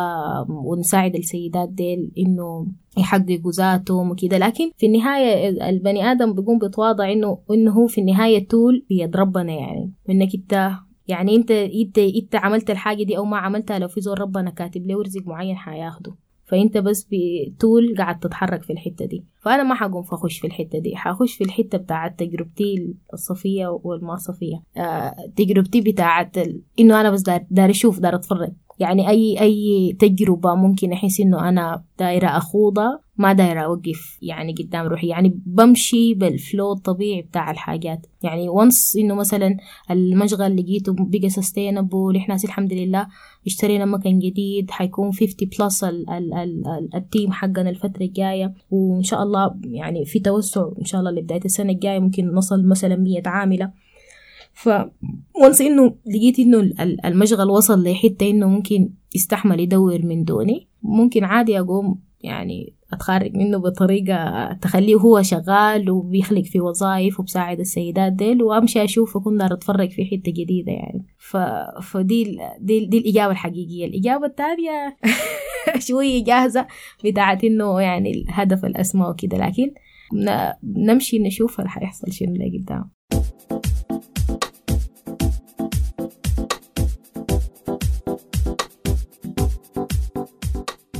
ونساعد 0.49 1.15
السيدات 1.15 1.69
ديل 1.69 2.11
إنه 2.17 2.67
يحققوا 2.97 3.51
ذاتهم 3.51 4.11
وكده 4.11 4.37
لكن 4.37 4.71
في 4.77 4.85
النهاية 4.85 5.49
البني 5.69 6.11
آدم 6.11 6.33
بيقوم 6.33 6.59
بيتواضع 6.59 7.11
إنه 7.11 7.37
إنه 7.51 7.71
هو 7.71 7.87
في 7.87 8.01
النهاية 8.01 8.47
تول 8.47 8.85
بيد 8.89 9.15
ربنا 9.15 9.53
يعني. 9.53 9.91
إنك 10.09 10.35
إنت 10.35 10.71
يعني 11.07 11.35
انت 11.35 11.51
انت 11.51 11.97
إنت 11.97 12.35
عملت 12.35 12.69
الحاجة 12.69 13.03
دي 13.03 13.17
أو 13.17 13.25
ما 13.25 13.37
عملتها 13.37 13.79
لو 13.79 13.87
في 13.87 14.01
زول 14.01 14.21
ربنا 14.21 14.49
كاتب 14.49 14.87
له 14.87 15.01
رزق 15.01 15.21
معين 15.25 15.55
حياخده. 15.55 16.15
فانت 16.47 16.77
بس 16.77 17.07
بطول 17.11 17.95
قاعد 17.97 18.19
تتحرك 18.19 18.63
في 18.63 18.73
الحتة 18.73 19.05
دي. 19.05 19.23
فأنا 19.41 19.63
ما 19.63 19.75
حقوم 19.75 20.03
فأخش 20.03 20.39
في 20.39 20.47
الحتة 20.47 20.79
دي. 20.79 20.95
حأخش 20.95 21.35
في 21.35 21.43
الحتة 21.43 21.77
بتاعت 21.77 22.19
تجربتي 22.19 22.93
الصفيه 23.13 23.67
والما 23.67 24.17
صفيه 24.17 24.63
آه 24.77 25.15
تجربتي 25.35 25.81
بتاعت. 25.81 26.37
إنه 26.79 27.01
أنا 27.01 27.11
بس 27.11 27.21
دار, 27.21 27.45
دار 27.49 27.69
أشوف 27.69 27.99
دار 27.99 28.15
أتفرج. 28.15 28.51
يعني 28.79 29.09
أي 29.09 29.39
أي 29.41 29.95
تجربة 29.99 30.55
ممكن 30.55 30.93
أحس 30.93 31.19
إنه 31.19 31.49
أنا 31.49 31.83
دايرة 31.99 32.27
أخوضها 32.27 32.99
ما 33.17 33.33
دايرة 33.33 33.59
أوقف 33.61 34.17
يعني 34.21 34.53
قدام 34.53 34.85
روحي. 34.85 35.07
يعني 35.07 35.39
بمشي 35.45 36.13
بالفلو 36.13 36.71
الطبيعي 36.71 37.21
بتاع 37.21 37.51
الحاجات. 37.51 38.05
يعني 38.23 38.49
وانس 38.49 38.97
إنه 38.97 39.15
مثلا 39.15 39.57
المشغل 39.91 40.55
لقيته 40.57 40.95
بقى 40.99 41.29
sustainable 41.29 42.15
إحنا 42.17 42.37
الحمد 42.43 42.73
لله 42.73 43.07
اشترينا 43.47 43.85
مكان 43.85 44.19
جديد 44.19 44.71
حيكون 44.71 45.11
50 45.11 45.27
plus 45.59 45.83
ال 45.83 46.09
ال 46.09 46.33
ال 46.33 46.89
ال 46.95 47.02
team 47.02 47.31
حقنا 47.31 47.69
الفترة 47.69 48.03
الجاية. 48.03 48.53
وإن 48.71 49.03
شاء 49.03 49.23
الله 49.23 49.55
يعني 49.63 50.05
في 50.05 50.19
توسع 50.19 50.69
إن 50.79 50.85
شاء 50.85 51.01
الله 51.01 51.11
لبداية 51.11 51.41
السنة 51.45 51.71
الجاية 51.71 51.99
ممكن 51.99 52.33
نصل 52.33 52.67
مثلا 52.67 52.95
100 52.95 53.21
عاملة. 53.25 53.71
ف 54.57 54.69
once 55.41 55.61
إنه 55.61 55.95
لقيت 56.05 56.39
إنه 56.39 56.71
المشغل 57.05 57.49
وصل 57.49 57.83
لحتة 57.83 58.29
إنه 58.29 58.47
ممكن 58.47 58.89
يستحمل 59.15 59.59
يدور 59.59 60.05
من 60.05 60.23
دوني 60.23 60.67
ممكن 60.83 61.23
عادي 61.23 61.59
أقوم 61.59 62.01
يعني 62.21 62.73
اتخارج 62.93 63.35
منه 63.35 63.57
بطريقة 63.57 64.53
تخليه 64.53 64.95
هو 64.95 65.21
شغال 65.21 65.89
وبيخلق 65.89 66.43
في 66.43 66.59
وظائف 66.59 67.19
وبساعد 67.19 67.59
السيدات 67.59 68.13
ديل 68.13 68.43
وأمشي 68.43 68.83
أشوف 68.83 69.17
أكون 69.17 69.37
داير 69.37 69.53
أتفرج 69.53 69.89
في 69.89 70.05
حتة 70.05 70.31
جديدة 70.31 70.71
يعني. 70.71 71.05
ف... 71.17 71.37
فدي 71.81 72.37
دي, 72.59 72.85
دي 72.85 72.97
الإجابة 72.97 73.31
الحقيقية. 73.31 73.85
الإجابة 73.85 74.25
الثانية 74.25 74.97
شوية 75.87 76.23
جاهزة 76.23 76.67
بتاعت 77.05 77.43
إنه 77.43 77.81
يعني 77.81 78.11
الهدف 78.11 78.65
الاسمى 78.65 79.07
وكده 79.07 79.37
لكن 79.37 79.71
نمشي 80.63 81.19
نشوف 81.19 81.59
اللي 81.59 81.69
حيحصل 81.69 82.11
شنو 82.11 82.33
اللي 82.33 82.45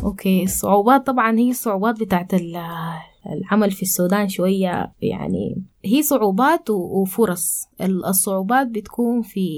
أوكي. 0.08 0.44
الصعوبات 0.44 1.08
طبعا 1.08 1.40
هي 1.40 1.50
الصعوبات 1.50 2.00
بتاعت 2.00 2.34
العمل 2.34 3.72
في 3.72 3.82
السودان 3.82 4.30
شوية 4.30 4.94
يعني 5.02 5.64
هي 5.86 6.02
صعوبات 6.02 6.70
وفرص. 6.70 7.70
الصعوبات 7.82 8.68
بتكون 8.68 9.22
في 9.22 9.50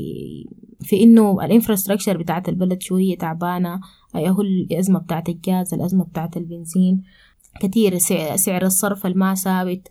في 0.82 1.04
إنه 1.04 1.46
ال 1.46 1.51
infrastructure 1.51 2.18
بتاعت 2.18 2.50
البلد 2.50 2.82
شوية 2.82 3.18
تعبانة. 3.18 3.80
هو 4.16 4.42
الأزمة 4.42 5.00
بتاعت 5.00 5.30
الجاز 5.30 5.74
الأزمة 5.74 6.04
بتاعت 6.04 6.38
البنزين. 6.38 7.04
كتير 7.62 7.98
سعر 8.36 8.66
الصرف 8.66 9.06
الما 9.06 9.34
ثابت. 9.36 9.88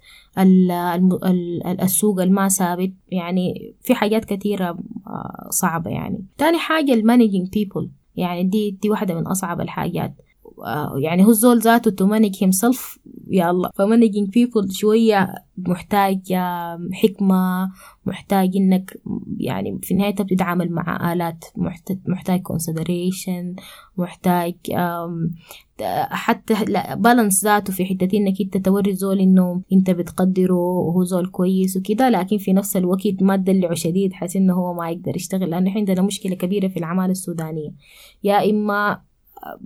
السوق 1.82 2.22
الما 2.22 2.48
ثابت. 2.48 2.92
يعني 3.08 3.74
في 3.80 3.94
حاجات 3.94 4.24
كتيرة 4.24 4.78
صعبة 5.50 5.90
يعني. 5.90 6.24
تاني 6.38 6.58
حاجة 6.58 6.94
ال 6.94 7.00
managing 7.00 7.48
people 7.48 7.90
يعني 8.16 8.44
دي 8.44 8.70
دي 8.70 8.90
واحدة 8.90 9.14
من 9.14 9.26
أصعب 9.26 9.60
الحاجات. 9.60 10.14
يعني 11.02 11.24
هو 11.24 11.30
الزول 11.30 11.58
ذاته 11.58 11.90
to 11.90 12.06
manage 12.06 12.36
himself 12.40 12.98
يا 13.30 13.50
الله. 13.50 13.70
ف 13.74 13.80
managing 13.80 14.28
people 14.28 14.72
شوية 14.72 15.34
محتاج 15.58 16.32
حكمة 16.92 17.70
محتاج 18.06 18.56
إنك 18.56 19.00
يعني 19.36 19.78
في 19.82 19.94
النهاية 19.94 20.14
بتتعامل 20.14 20.72
مع 20.72 21.12
آلات 21.12 21.44
محتاج 22.06 22.42
كونسيدريشن 22.42 23.54
محتاج 23.96 24.54
حتى 26.10 26.54
بالانس 26.96 27.44
ذاته 27.44 27.72
في 27.72 27.84
حتة 27.84 28.18
إنك 28.18 28.40
أنت 28.40 28.56
توري 28.56 28.94
زول 28.94 29.20
إنه 29.20 29.62
أنت 29.72 29.90
بتقدره 29.90 30.54
وهو 30.54 31.04
زول 31.04 31.26
كويس 31.26 31.76
وكده 31.76 32.08
لكن 32.08 32.38
في 32.38 32.52
نفس 32.52 32.76
الوقت 32.76 33.22
ما 33.22 33.36
تدلعه 33.36 33.74
شديد 33.74 34.12
حاسس 34.12 34.36
إنه 34.36 34.54
هو 34.54 34.74
ما 34.74 34.90
يقدر 34.90 35.16
يشتغل. 35.16 35.50
لأنه 35.50 35.72
عندنا 35.74 36.02
مشكلة 36.02 36.34
كبيرة 36.34 36.68
في 36.68 36.76
العمالة 36.76 37.10
السودانية. 37.12 37.70
يا 38.24 38.50
إما 38.50 39.07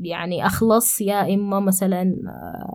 يعني 0.03 0.47
أخلص 0.47 1.01
يا 1.01 1.35
إما 1.35 1.61
مثلا 1.61 2.15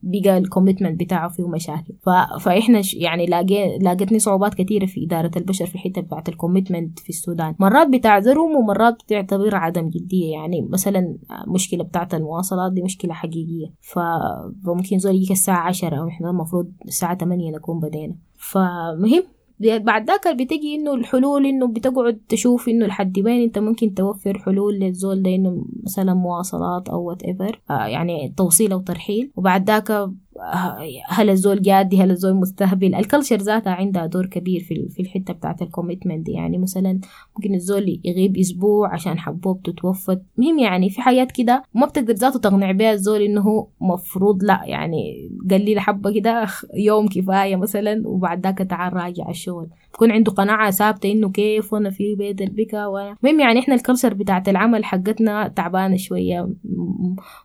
بقى 0.03 0.37
ال 0.37 0.43
commitment 0.43 0.99
بتاعه 0.99 1.29
فيه 1.29 1.47
مشاكل. 1.47 1.93
فإحنا 2.39 2.81
يعني 2.95 3.25
لاقي 3.25 3.77
لاقتني 3.79 4.19
صعوبات 4.19 4.53
كثيره 4.53 4.85
في 4.85 5.05
إدارة 5.05 5.31
البشر 5.37 5.65
في 5.65 5.75
الحته 5.75 6.01
بتاعت 6.01 6.29
ال 6.29 6.36
commitment 6.36 6.99
في 6.99 7.09
السودان 7.09 7.55
مرات 7.59 7.87
بتعذرهم 7.87 8.55
ومرات 8.55 8.93
بتعتبر 9.03 9.55
عدم 9.55 9.89
جدية 9.89 10.31
يعني 10.31 10.61
مثلا 10.69 11.17
مشكلة 11.47 11.83
بتاعت 11.83 12.13
المواصلات 12.13 12.73
دي 12.73 12.81
مشكلة 12.81 13.13
حقيقية. 13.13 13.67
فممكن 13.81 14.97
زول 14.99 15.15
يجيك 15.15 15.31
الساعة 15.31 15.67
عشرة 15.67 15.95
أو 15.95 16.07
إحنا 16.07 16.29
المفروض 16.29 16.71
الساعة 16.85 17.17
8 17.17 17.51
نكون 17.51 17.79
بدينا 17.79 18.15
فمهم 18.37 19.23
بعد 19.59 20.07
ذاك 20.07 20.27
بتجي 20.27 20.75
إنه 20.75 20.93
الحلول 20.93 21.45
إنه 21.45 21.67
بتقعد 21.67 22.21
تشوف 22.29 22.69
إنه 22.69 22.85
لحد 22.85 23.19
وين 23.19 23.41
أنت 23.41 23.59
ممكن 23.59 23.93
توفر 23.93 24.37
حلول 24.39 24.73
للزول 24.79 25.23
ده 25.23 25.35
إنه 25.35 25.65
مثلا 25.83 26.13
مواصلات 26.13 26.89
أو 26.89 27.03
whatever 27.03 27.61
آه 27.69 27.85
يعني 27.85 28.33
توصيل 28.37 28.71
أو 28.71 28.79
ترحيل. 28.81 29.31
وبعد 29.35 29.67
ذاك 29.67 30.09
هل 31.09 31.29
الزول 31.29 31.61
جادي 31.61 32.01
هل 32.03 32.11
الزول 32.11 32.33
مستهبل؟ 32.33 32.95
ال 32.95 33.01
culture 33.01 33.37
ذاتها 33.37 33.73
عندها 33.73 34.05
دور 34.05 34.25
كبير 34.25 34.59
في 34.59 34.87
في 34.89 35.01
الحتة 35.01 35.33
بتاعت 35.33 35.61
ال 35.61 35.67
commitment 35.67 36.29
يعني 36.29 36.57
مثلا 36.57 36.99
ممكن 37.37 37.53
الزول 37.53 38.01
يغيب 38.03 38.37
أسبوع 38.37 38.93
عشان 38.93 39.19
حبوبته 39.19 39.71
توفت 39.71 40.21
مهم 40.37 40.59
يعني 40.59 40.89
في 40.89 41.01
حاجات 41.01 41.31
كده 41.31 41.63
ما 41.73 41.85
بتقدر 41.85 42.13
ذاته 42.13 42.39
تقنع 42.39 42.71
بها 42.71 42.91
الزول 42.91 43.21
إنه 43.21 43.41
هو 43.41 43.67
مفروض 43.81 44.43
لا. 44.43 44.61
يعني 44.65 45.29
قليل 45.51 45.79
حبه 45.79 46.13
كده 46.13 46.47
يوم 46.87 47.07
كفاية 47.07 47.55
مثلا 47.55 48.07
وبعد 48.07 48.43
ذاك 48.43 48.57
تعال 48.57 48.93
راجع 48.93 49.29
الشغل. 49.29 49.67
تكون 49.97 50.11
عنده 50.11 50.31
قناعة 50.31 50.71
ثابتة 50.71 51.11
إنه 51.11 51.29
كيف 51.29 51.73
وأنا 51.73 51.89
في 51.89 52.15
بيت 52.15 52.41
البكا 52.41 52.85
وأنا 52.85 53.15
المهم 53.23 53.39
يعني 53.39 53.59
إحنا 53.59 53.75
ال 53.75 53.80
culture 53.80 54.13
بتاعت 54.13 54.49
العمل 54.49 54.85
حقتنا 54.85 55.47
تعبانة 55.47 55.97
شوية 55.97 56.49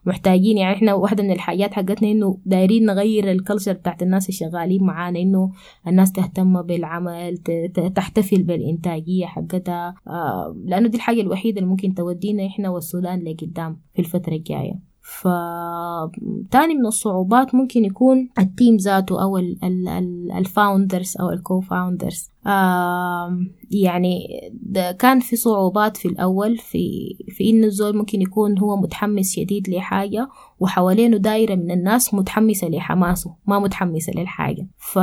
محتاجين 0.06 0.58
يعني 0.58 0.76
إحنا 0.76 0.94
واحدة 0.94 1.22
من 1.22 1.30
الحاجات 1.32 1.74
حقتنا 1.74 2.10
إنه 2.10 2.38
دايرين 2.46 2.86
نغير 2.86 3.30
ال 3.30 3.35
culture 3.35 3.72
بتاعت 3.72 4.02
الناس 4.02 4.28
الشغالين 4.28 4.82
معانا 4.84 5.18
إنه 5.18 5.52
الناس 5.86 6.12
تهتم 6.12 6.62
بالعمل 6.62 7.36
تحتفل 7.94 8.42
بالإنتاجية 8.42 9.26
حقتها 9.26 9.94
آه 10.08 10.56
لأنه 10.64 10.88
دي 10.88 10.96
الحاجة 10.96 11.20
الوحيدة 11.20 11.58
اللي 11.58 11.70
ممكن 11.70 11.94
تودينا 11.94 12.46
إحنا 12.46 12.70
والسودان 12.70 13.24
لقدام 13.24 13.80
في 13.94 13.98
الفترة 13.98 14.32
الجاية. 14.34 14.92
فتاني 15.02 16.74
من 16.74 16.86
الصعوبات 16.86 17.54
ممكن 17.54 17.84
يكون 17.84 18.28
ال 18.38 18.46
team 18.46 18.76
ذاته 18.76 19.22
أو 19.22 19.38
ال 20.38 20.47
founders 20.47 21.14
أو 21.20 21.30
ال 21.30 21.60
co-founders 21.60 22.31
يعني 23.70 24.26
كان 24.98 25.20
في 25.20 25.36
صعوبات 25.36 25.96
في 25.96 26.08
الأول 26.08 26.58
في 26.58 27.14
في 27.28 27.50
إنه 27.50 27.66
الزول 27.66 27.96
ممكن 27.96 28.22
يكون 28.22 28.58
هو 28.58 28.76
متحمس 28.76 29.32
شديد 29.32 29.68
لحاجة 29.68 30.28
وحوالينه 30.60 31.16
دايرة 31.16 31.54
من 31.54 31.70
الناس 31.70 32.14
متحمسة 32.14 32.68
لحماسه 32.68 33.34
ما 33.46 33.58
متحمسة 33.58 34.12
للحاجة. 34.16 34.68
ف... 34.78 34.98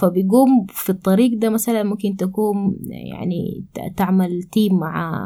فبيقوم 0.00 0.66
في 0.68 0.90
الطريق 0.90 1.38
ده 1.38 1.50
مثلا 1.50 1.82
ممكن 1.82 2.16
تكون 2.16 2.76
يعني 2.90 3.64
تعمل 3.96 4.42
team 4.42 4.78
مع 4.78 5.22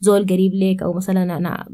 زول 0.00 0.26
قريب 0.26 0.52
ليك 0.54 0.82
أو 0.82 0.92
مثلا 0.92 1.36
أنا 1.36 1.68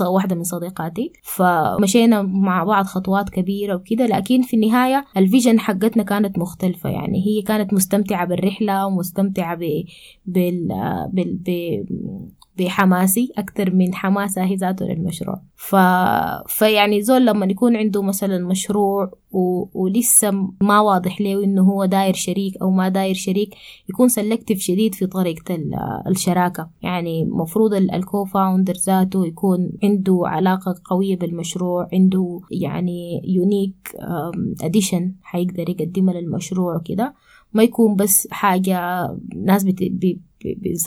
واحدة 0.00 0.36
من 0.36 0.44
صديقاتي. 0.44 1.12
فمشينا 1.22 2.22
مع 2.22 2.64
بعض 2.64 2.84
خطوات 2.84 3.30
كبيرة 3.30 3.74
وكده 3.74 4.06
لكن 4.06 4.42
في 4.42 4.54
النهاية 4.56 5.04
ال 5.16 5.22
vision 5.22 5.60
حقتنا 5.60 6.02
كانت 6.02 6.38
مختلفة. 6.38 6.90
يعني 6.90 7.26
هي 7.26 7.42
كانت 7.42 7.74
مستمتعة 7.74 8.26
بالرحلة 8.26 8.63
ومستمتعة 8.70 9.56
ب... 9.56 9.84
بال... 10.26 10.68
بال... 11.12 11.38
ب... 11.46 11.50
بحماسي 12.58 13.32
أكثر 13.38 13.74
من 13.74 13.94
حماسها 13.94 14.44
هي 14.44 14.54
ذاته 14.54 14.86
للمشروع 14.86 15.40
ف... 15.56 15.76
فيعني 16.46 17.02
زول 17.02 17.26
لما 17.26 17.46
يكون 17.46 17.76
عنده 17.76 18.02
مثلا 18.02 18.38
مشروع 18.38 19.12
و... 19.32 19.66
ولسه 19.74 20.30
ما 20.60 20.80
واضح 20.80 21.20
له 21.20 21.44
إنه 21.44 21.62
هو 21.62 21.84
داير 21.84 22.14
شريك 22.14 22.62
أو 22.62 22.70
ما 22.70 22.88
داير 22.88 23.14
شريك 23.14 23.54
يكون 23.88 24.08
selective 24.08 24.58
شديد 24.58 24.94
في 24.94 25.06
طريقة 25.06 25.58
الشراكة. 26.06 26.70
يعني 26.82 27.24
مفروض 27.24 27.74
ال 27.74 28.24
co-founder 28.24 28.74
ذاته 28.74 29.26
يكون 29.26 29.72
عنده 29.82 30.22
علاقة 30.24 30.74
قوية 30.84 31.16
بالمشروع 31.16 31.88
عنده 31.92 32.40
يعني 32.50 33.22
unique 33.24 33.96
addition 34.62 35.12
حيقدر 35.22 35.70
يقدمها 35.70 36.14
للمشروع 36.14 36.76
وكده. 36.76 37.14
ما 37.54 37.62
يكون 37.62 37.96
بس 37.96 38.28
حاجة 38.30 39.08
ناس 39.36 39.64
بت... 39.64 40.18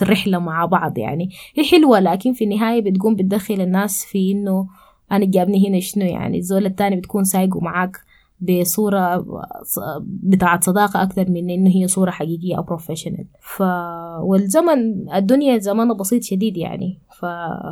رحلة 0.02 0.38
مع 0.38 0.64
بعض 0.64 0.98
يعني. 0.98 1.30
هي 1.54 1.64
حلوة 1.64 2.00
لكن 2.00 2.32
في 2.32 2.44
النهاية 2.44 2.82
بتقوم 2.82 3.14
بتدخل 3.14 3.60
الناس 3.60 4.04
في 4.04 4.32
إنه 4.32 4.66
أنا 5.12 5.24
جابني 5.24 5.68
هنا 5.68 5.80
شنو 5.80 6.04
يعني؟ 6.04 6.38
الزول 6.38 6.66
التاني 6.66 6.96
بتكون 6.96 7.24
سايقه 7.24 7.60
معاك 7.60 7.96
بصورة 8.40 9.26
بتاعت 10.02 10.64
صداقة 10.64 11.02
أكثر 11.02 11.30
من 11.30 11.50
إنه 11.50 11.70
هي 11.70 11.88
صورة 11.88 12.10
حقيقية 12.10 12.56
أو 12.56 12.62
بروفيشنال 12.62 13.24
ف 13.40 13.62
والزمن 14.22 15.10
الدنيا 15.14 15.58
زمانه 15.58 15.94
بسيط 15.94 16.22
شديد 16.22 16.56
يعني. 16.56 16.98
ف... 17.18 17.24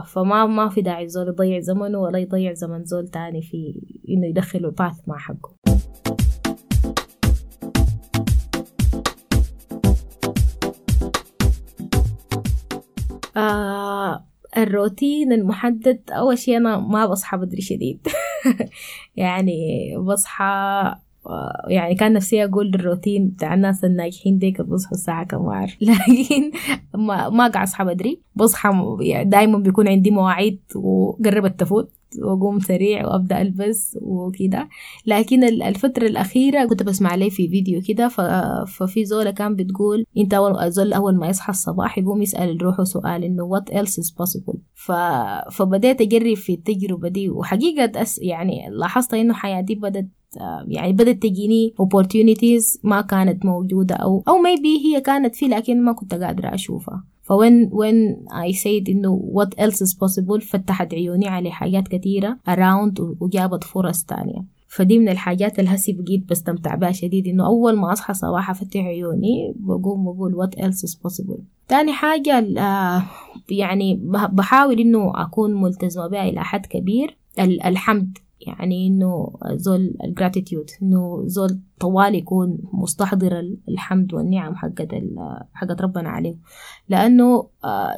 فما 0.06 0.46
ما 0.46 0.68
في 0.68 0.82
داعي 0.82 1.04
الزول 1.04 1.28
يضيع 1.28 1.60
زمنه 1.60 1.98
ولا 1.98 2.18
يضيع 2.18 2.52
زمن 2.52 2.84
زول 2.84 3.08
تاني 3.08 3.42
في 3.42 3.80
إنه 4.08 4.26
يدخله 4.26 4.70
باث 4.70 4.94
مع 5.06 5.18
حقه. 5.18 5.52
آه 13.36 14.26
الروتين 14.56 15.32
المحدد 15.32 16.00
أول 16.10 16.38
شيء 16.38 16.56
أنا 16.56 16.78
ما 16.78 17.06
بصحى 17.06 17.36
بدري 17.36 17.60
شديد. 17.62 18.06
يعني 19.16 19.52
بصحى 19.98 20.94
يعني 21.68 21.94
كان 21.94 22.12
نفسي 22.12 22.44
أقول 22.44 22.74
الروتين 22.74 23.28
بتاع 23.28 23.54
الناس 23.54 23.84
الناجحين 23.84 24.38
ديك 24.38 24.60
بصحوا 24.60 24.92
الساعة 24.92 25.24
كم 25.24 25.48
عارف 25.48 25.76
لكن 25.82 26.50
ما 26.94 27.28
ما 27.28 27.62
أصحى 27.62 27.84
بدري. 27.84 28.20
بصحى 28.34 28.70
يعني 29.00 29.30
دايما 29.30 29.58
بيكون 29.58 29.88
عندي 29.88 30.10
مواعيد 30.10 30.60
وقربت 30.74 31.60
تفوت. 31.60 31.92
وأقوم 32.22 32.58
سريع 32.60 33.06
وأبدأ 33.06 33.40
ألبس 33.42 33.98
وكده 34.02 34.68
لكن 35.06 35.44
الفترة 35.44 36.06
الأخيرة 36.06 36.64
كنت 36.64 36.82
بسمع 36.82 37.14
لي 37.14 37.30
في 37.30 37.48
فيديو 37.48 37.80
كده 37.88 38.08
ففي 38.66 39.04
زولة 39.04 39.30
كان 39.30 39.56
بتقول 39.56 40.06
إنت 40.18 40.34
اول 40.34 40.70
زول 40.70 40.92
أول 40.92 41.16
ما 41.16 41.28
يصحى 41.28 41.50
الصباح 41.50 41.98
يقوم 41.98 42.22
يسأل 42.22 42.62
روحه 42.62 42.84
سؤال 42.84 43.24
إنه 43.24 43.50
what 43.58 43.72
else 43.72 43.92
is 44.02 44.10
possible 44.22 44.56
ف... 44.74 44.92
فبديت 45.52 46.00
اجرب 46.00 46.34
في 46.34 46.54
التجربة 46.54 47.08
دي 47.08 47.30
وحقيقة. 47.30 48.06
يعني 48.18 48.68
لاحظت 48.70 49.14
إنه 49.14 49.34
حياتي 49.34 49.74
بدت 49.74 50.08
يعني 50.68 50.92
بدت 50.92 51.22
تجيني 51.22 51.74
opportunities 51.82 52.78
ما 52.82 53.00
كانت 53.00 53.44
موجودة 53.44 53.94
أو 53.94 54.22
أو 54.28 54.34
maybe 54.34 54.86
هي 54.86 55.00
كانت 55.00 55.34
في 55.34 55.48
لكن 55.48 55.84
ما 55.84 55.92
كنت 55.92 56.14
قادرة 56.14 56.54
أشوفها. 56.54 57.04
فوين 57.22 57.70
when 57.70 58.16
I 58.32 58.56
said 58.56 58.88
إنه 58.88 59.30
what 59.34 59.60
else 59.60 59.76
is 59.76 59.94
possible 59.94 60.40
فتحت 60.40 60.94
عيوني 60.94 61.28
على 61.28 61.50
حاجات 61.50 61.88
كثيرة 61.88 62.38
around 62.48 63.00
وجابت 63.20 63.64
فرص 63.64 64.04
تانية. 64.04 64.44
فدي 64.68 64.98
من 64.98 65.08
الحاجات 65.08 65.58
اللي 65.58 65.70
هسي 65.70 65.92
بقيت 65.92 66.28
بستمتع 66.28 66.74
بها 66.74 66.92
شديد 66.92 67.26
إنه 67.26 67.46
أول 67.46 67.76
ما 67.76 67.92
أصحى 67.92 68.14
صباح 68.14 68.50
أفتح 68.50 68.80
عيوني 68.80 69.54
بقوم 69.56 70.04
بقول 70.04 70.34
what 70.34 70.58
else 70.58 70.88
is 70.88 70.94
possible. 70.94 71.40
تاني 71.68 71.92
حاجة 71.92 72.46
يعني 73.50 74.00
بحاول 74.32 74.80
إنه 74.80 75.12
أكون 75.14 75.62
ملتزمة 75.62 76.06
بها 76.06 76.28
إلى 76.28 76.44
حد 76.44 76.66
كبير 76.66 77.16
الحمد. 77.38 78.18
يعني 78.40 78.86
إنه 78.86 79.32
زول 79.52 79.94
الجراتيتيود 80.04 80.70
إنه 80.82 81.22
زول 81.26 81.58
طوال 81.80 82.14
يكون 82.14 82.58
مستحضر 82.72 83.56
الحمد 83.68 84.14
والنعم 84.14 84.54
حقت 84.54 84.88
حقت 85.52 85.82
ربنا 85.82 86.08
عليه. 86.08 86.36
لأنه 86.88 87.48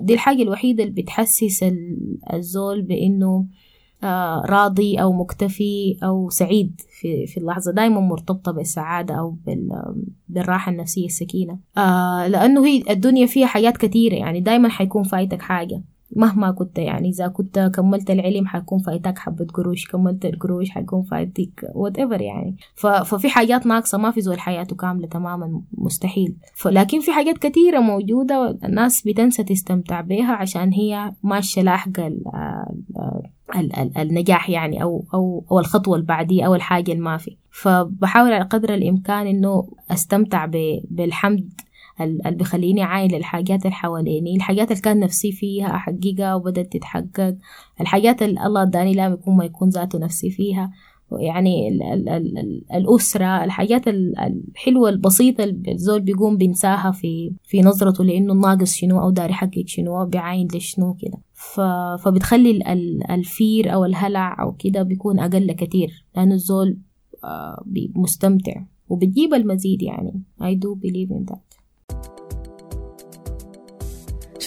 دي 0.01 0.15
الحاجة 0.15 0.43
الوحيدة 0.43 0.85
اللي 0.85 1.03
بتحسس 1.03 1.65
الزول 2.35 2.83
بإنه 2.83 3.47
راضي 4.45 5.03
أو 5.03 5.13
مكتفي 5.13 5.97
أو 6.03 6.31
سعيد 6.31 6.81
في 7.01 7.27
في 7.27 7.37
اللحظة. 7.41 7.73
دائما 7.73 8.01
مرتبطة 8.01 8.53
بالسعادة 8.53 9.15
أو 9.15 9.37
بالراحة 10.29 10.73
النفسية 10.73 11.07
السكينة. 11.07 11.59
لأنه 12.29 12.67
هي 12.67 12.83
الدنيا 12.91 13.27
فيها 13.27 13.47
حاجات 13.47 13.77
كثيره 13.77 14.15
يعني 14.15 14.41
دائما 14.41 14.69
حيكون 14.69 15.03
فايتك 15.03 15.43
حاجة. 15.43 15.83
مهما 16.17 16.51
كنت 16.51 16.79
يعني 16.79 17.09
إذا 17.09 17.29
كنت 17.29 17.71
كملت 17.75 18.11
العلم 18.11 18.47
حيكون 18.47 18.79
فايتك 18.79 19.19
حبة 19.19 19.47
قروش 19.55 19.87
كملت 19.89 20.25
القروش 20.25 20.71
حيكون 20.71 21.03
فايتك 21.03 21.71
whatever 21.75 22.21
يعني 22.21 22.57
ففي 22.75 23.29
حاجات 23.29 23.67
ناقصة 23.67 23.99
ما 23.99 24.11
في 24.11 24.21
زول 24.21 24.41
حياته 24.41 24.77
كاملة 24.77 25.07
تماما 25.07 25.63
مستحيل. 25.73 26.37
لكن 26.67 27.01
في 27.01 27.13
حاجات 27.13 27.39
كثيرة 27.39 27.81
موجودة 27.81 28.59
الناس 28.65 29.03
بتنسى 29.03 29.45
تستمتع 29.45 30.01
بها 30.01 30.33
عشان 30.33 30.73
هي 30.73 31.13
ماشية 31.23 31.63
لاحقة 31.63 32.07
ال 33.57 33.77
ال 33.77 33.99
النجاح 33.99 34.51
يعني 34.51 34.83
أو 34.83 35.05
أو 35.15 35.45
أو 35.51 35.59
الخطوة 35.59 35.97
البعدية 35.97 36.47
أو 36.47 36.55
الحاجة 36.55 36.93
اللي 36.93 37.03
ما 37.03 37.17
في. 37.17 37.37
فبحاول 37.51 38.33
على 38.33 38.45
قدر 38.45 38.75
الإمكان 38.75 39.27
إنه 39.27 39.69
أستمتع 39.91 40.47
بالحمد 40.91 41.53
اللي 42.01 42.37
بيخليني 42.37 42.83
عايل 42.83 43.15
الحاجات 43.15 43.63
اللي 43.67 43.75
حواليني. 43.75 44.37
الحاجات 44.37 44.71
اللي 44.71 44.83
كان 44.83 45.01
نفسي 45.01 45.33
فيها 45.33 45.67
أحققها 45.77 46.35
وبدأت 46.35 46.73
تتحقق. 46.73 47.37
الحاجات 47.81 48.23
اللي 48.23 48.47
الله 48.47 48.63
اداني 48.63 48.95
لا 48.95 49.07
يكون 49.07 49.37
ما 49.37 49.45
يكون 49.45 49.69
ذاته 49.69 49.99
نفسي 49.99 50.31
فيها. 50.31 50.73
يعني 51.21 51.69
ال 51.69 51.83
ال 51.83 52.09
ال 52.09 52.39
ال 52.39 52.65
الأسرة 52.75 53.45
الحاجات 53.45 53.89
الحلوة 53.89 54.89
البسيطة 54.89 55.45
الزول 55.45 56.01
بيقوم 56.01 56.37
بينساها 56.37 56.91
في 56.91 57.33
في 57.45 57.63
نظرته 57.63 58.05
لأنه 58.05 58.35
ناقص 58.35 58.75
شنو 58.75 59.01
أو 59.01 59.11
داري 59.11 59.31
يحقق 59.31 59.65
شنو 59.67 60.07
بيعاين 60.07 60.49
لشنو 60.55 60.95
كده. 60.95 61.19
فبتخلي 62.05 62.61
الفير 63.11 63.75
أو 63.75 63.85
الهلع 63.85 64.43
أو 64.43 64.53
كده 64.53 64.83
بيكون 64.83 65.19
أقل 65.19 65.53
كتير. 65.53 66.05
لأنه 66.17 66.35
الزول 66.35 66.79
مستمتع. 67.95 68.63
وبتجيب 68.89 69.35
المزيد 69.35 69.83
يعني. 69.83 70.23
I 70.41 70.55
do 70.55 70.75
believe 70.75 71.11
in 71.11 71.33
that. 71.33 71.48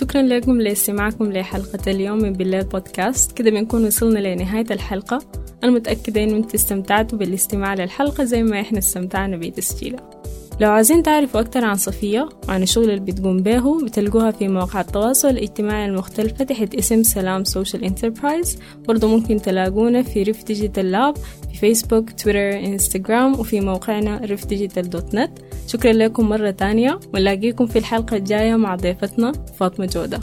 شكرا 0.02 0.22
لكم 0.22 0.62
لاستماعكم 0.62 1.32
لحلقة 1.32 1.92
اليوم 1.92 2.18
من 2.18 2.34
بالليل 2.34 2.64
بودكاست. 2.64 3.32
كده 3.32 3.52
بنكون 3.52 3.86
وصلنا 3.86 4.20
لنهاية 4.20 4.66
الحلقة. 4.72 5.20
أنا 5.64 5.72
متأكدة 5.72 6.24
إنه 6.24 6.38
أنتوا 6.38 6.56
استمتعتوا 6.56 7.18
بالاستماع 7.18 7.74
للحلقة 7.74 8.24
زي 8.24 8.44
ما 8.44 8.62
إحنا 8.62 8.80
استمتعنا 8.80 9.38
بتسجيلها. 9.38 10.21
لو 10.62 10.72
عايزين 10.72 11.04
تعرفوا 11.04 11.40
أكتر 11.40 11.66
عن 11.66 11.76
صفية 11.76 12.30
وعن 12.48 12.64
الشغل 12.64 12.90
اللي 12.90 13.00
بتقوم 13.00 13.38
به 13.38 13.86
بتلقوها 13.86 14.32
في 14.32 14.48
مواقع 14.48 14.82
التواصل 14.82 15.28
الاجتماعي 15.28 15.86
المختلفة 15.86 16.46
تحت 16.46 16.76
اسم 16.76 17.04
سلام 17.04 17.44
social 17.44 17.84
enterprise. 17.84 18.60
برضو 18.88 19.08
ممكن 19.08 19.42
تلاقونا 19.42 20.02
في 20.02 20.24
ريف 20.24 20.44
digital 20.44 20.92
lab 20.92 21.16
في 21.18 21.58
فيسبوك 21.60 22.12
تويتر 22.12 22.60
انستغرام 22.60 23.40
وفي 23.40 23.62
موقعنا 23.62 24.18
ريف 24.18 24.46
digital 24.46 24.90
dot 24.90 25.16
net. 25.16 25.32
شكرا 25.68 25.94
لكم 25.94 26.30
مرة 26.30 26.52
تانية 26.52 27.00
ونلاقيكم 27.14 27.66
في 27.66 27.80
الحلقة 27.80 28.18
الجاية 28.18 28.56
مع 28.56 28.76
ضيفتنا 28.76 29.32
فاطمة 29.32 29.86
جودة. 29.86 30.20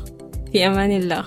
في 0.52 0.66
أمان 0.66 0.90
الله. 0.90 1.24